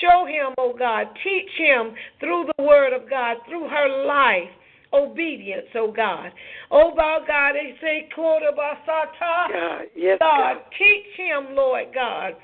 [0.01, 1.09] Show him, oh God.
[1.23, 4.51] Teach him through the word of God, through her life.
[4.93, 6.31] Obedience, oh God.
[6.71, 8.43] Oh my God, they say, God,
[9.95, 12.35] yes, God, teach him, Lord God,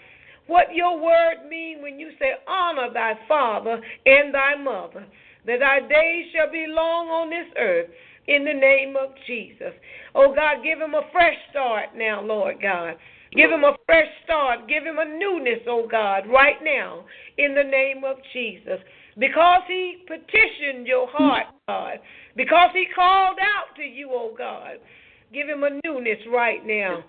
[0.46, 5.04] what your word mean when you say, honor thy father and thy mother,
[5.46, 7.90] that thy days shall be long on this earth
[8.28, 9.72] in the name of Jesus.
[10.14, 12.96] Oh God, give him a fresh start now, Lord God.
[13.32, 14.68] Give him a fresh start.
[14.68, 17.04] Give him a newness, oh God, right now,
[17.38, 18.80] in the name of Jesus.
[19.18, 21.98] Because he petitioned your heart, God.
[22.36, 24.76] Because he called out to you, oh God.
[25.32, 27.02] Give him a newness right now.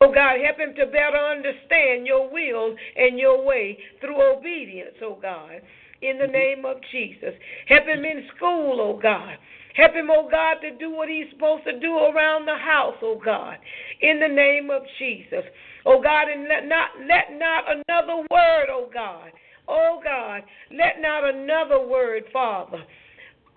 [0.00, 5.18] Oh God, help him to better understand your will and your way through obedience, oh
[5.20, 5.62] God.
[6.02, 6.32] In the mm-hmm.
[6.32, 7.34] name of Jesus.
[7.68, 9.36] Help him in school, oh God.
[9.74, 13.20] Help him, oh God, to do what he's supposed to do around the house, oh
[13.22, 13.56] God.
[14.00, 15.44] In the name of Jesus.
[15.84, 19.32] Oh God, and let not let not another word, oh God.
[19.68, 22.82] Oh God, let not another word, Father,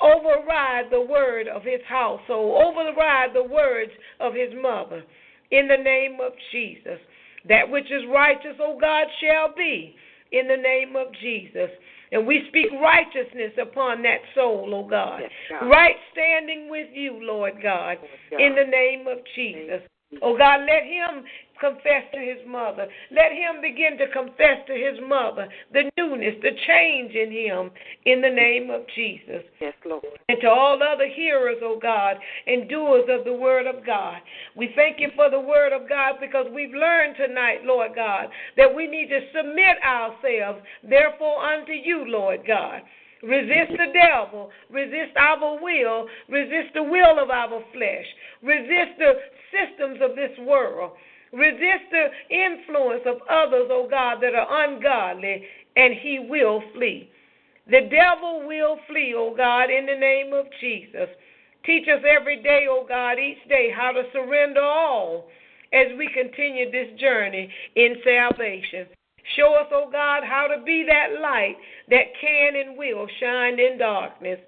[0.01, 5.03] override the word of his household, override the words of his mother.
[5.51, 6.99] In the name of Jesus.
[7.47, 9.95] That which is righteous, O God, shall be
[10.31, 11.69] in the name of Jesus.
[12.11, 15.21] And we speak righteousness upon that soul, O God.
[15.21, 15.69] Yes, God.
[15.69, 17.97] Right standing with you, Lord God,
[18.29, 18.41] God.
[18.41, 19.81] in the name of Jesus.
[20.21, 21.23] Oh God, let him
[21.59, 22.87] confess to his mother.
[23.11, 27.71] Let him begin to confess to his mother the newness, the change in him
[28.05, 29.43] in the name of Jesus.
[29.59, 30.03] Yes, Lord.
[30.27, 32.17] And to all other hearers, oh God,
[32.47, 34.17] and doers of the word of God.
[34.55, 38.27] We thank you for the word of God because we've learned tonight, Lord God,
[38.57, 42.81] that we need to submit ourselves, therefore, unto you, Lord God.
[43.21, 44.49] Resist the devil.
[44.69, 46.07] Resist our will.
[46.29, 48.07] Resist the will of our flesh.
[48.41, 49.13] Resist the
[49.51, 50.93] systems of this world.
[51.31, 55.43] Resist the influence of others, O God, that are ungodly,
[55.75, 57.09] and he will flee.
[57.67, 61.09] The devil will flee, O God, in the name of Jesus.
[61.65, 65.27] Teach us every day, O God, each day, how to surrender all
[65.71, 68.87] as we continue this journey in salvation.
[69.35, 71.57] Show us, O God, how to be that light
[71.89, 74.39] that can and will shine in darkness.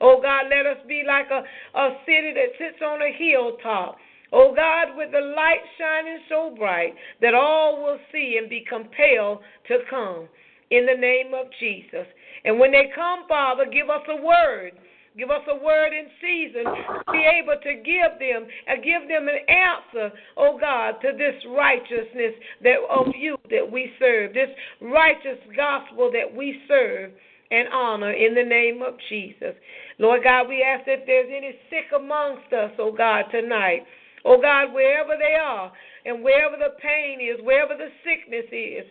[0.00, 1.42] O God, let us be like a,
[1.76, 3.96] a city that sits on a hilltop.
[4.32, 9.40] O God, with the light shining so bright that all will see and be compelled
[9.68, 10.28] to come
[10.70, 12.06] in the name of Jesus.
[12.44, 14.72] And when they come, Father, give us a word
[15.18, 16.64] Give us a word in season.
[16.64, 21.34] To be able to give them and give them an answer, oh God, to this
[21.48, 24.50] righteousness that of you that we serve, this
[24.80, 27.10] righteous gospel that we serve
[27.50, 29.54] and honor in the name of Jesus.
[29.98, 33.82] Lord God, we ask if there's any sick amongst us, oh God, tonight.
[34.28, 35.72] Oh God, wherever they are
[36.04, 38.84] and wherever the pain is, wherever the sickness is,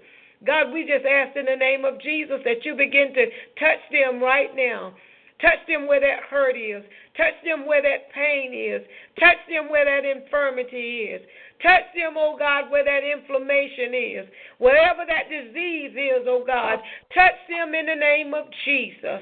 [0.44, 3.26] God, we just ask in the name of Jesus that you begin to
[3.62, 4.94] touch them right now.
[5.40, 6.82] Touch them where that hurt is.
[7.16, 8.82] Touch them where that pain is.
[9.20, 11.22] Touch them where that infirmity is.
[11.62, 14.26] Touch them, oh God, where that inflammation is.
[14.58, 16.80] Wherever that disease is, oh God,
[17.14, 19.22] touch them in the name of Jesus.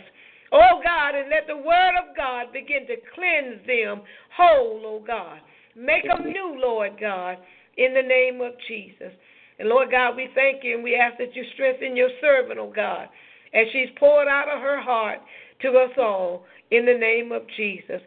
[0.54, 4.02] Oh God, and let the word of God begin to cleanse them
[4.32, 5.40] whole, oh God.
[5.76, 7.38] Make them new, Lord God,
[7.78, 9.12] in the name of Jesus.
[9.60, 12.72] And Lord God, we thank you and we ask that you strengthen your servant, oh
[12.74, 13.08] God,
[13.54, 15.20] as she's poured out of her heart
[15.62, 18.02] to us all in the name of Jesus.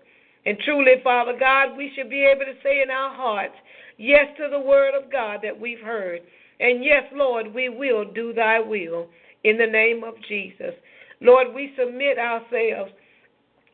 [0.44, 3.54] And truly, Father God, we should be able to say in our hearts,
[3.96, 6.20] yes to the word of God that we've heard.
[6.60, 9.08] And yes, Lord, we will do thy will
[9.44, 10.74] in the name of Jesus.
[11.20, 12.92] Lord, we submit ourselves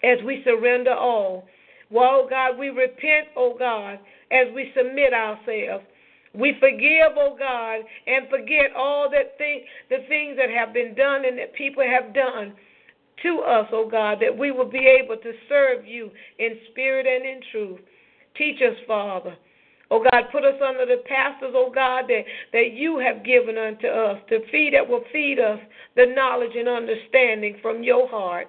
[0.02, 1.46] as we surrender all.
[1.90, 3.98] Well, God, we repent, oh God,
[4.30, 5.84] as we submit ourselves.
[6.34, 11.24] We forgive, oh God, and forget all that thing, the things that have been done
[11.24, 12.54] and that people have done
[13.22, 17.06] to us, O oh God, that we will be able to serve you in spirit
[17.06, 17.80] and in truth.
[18.36, 19.36] Teach us, Father.
[19.90, 23.86] Oh God, put us under the pastors, oh God, that, that you have given unto
[23.86, 25.60] us to feed that will feed us
[25.94, 28.48] the knowledge and understanding from your heart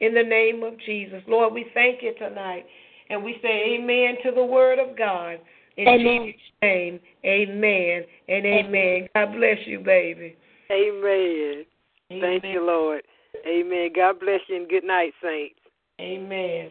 [0.00, 1.22] in the name of Jesus.
[1.26, 2.64] Lord, we thank you tonight.
[3.10, 5.38] And we say amen to the word of God.
[5.76, 6.26] In amen.
[6.26, 8.66] Jesus' name, amen and amen.
[8.66, 9.08] amen.
[9.14, 10.36] God bless you, baby.
[10.70, 11.64] Amen.
[12.12, 12.20] amen.
[12.20, 13.02] Thank you, Lord.
[13.46, 13.90] Amen.
[13.94, 15.54] God bless you and good night, saints.
[16.00, 16.70] Amen.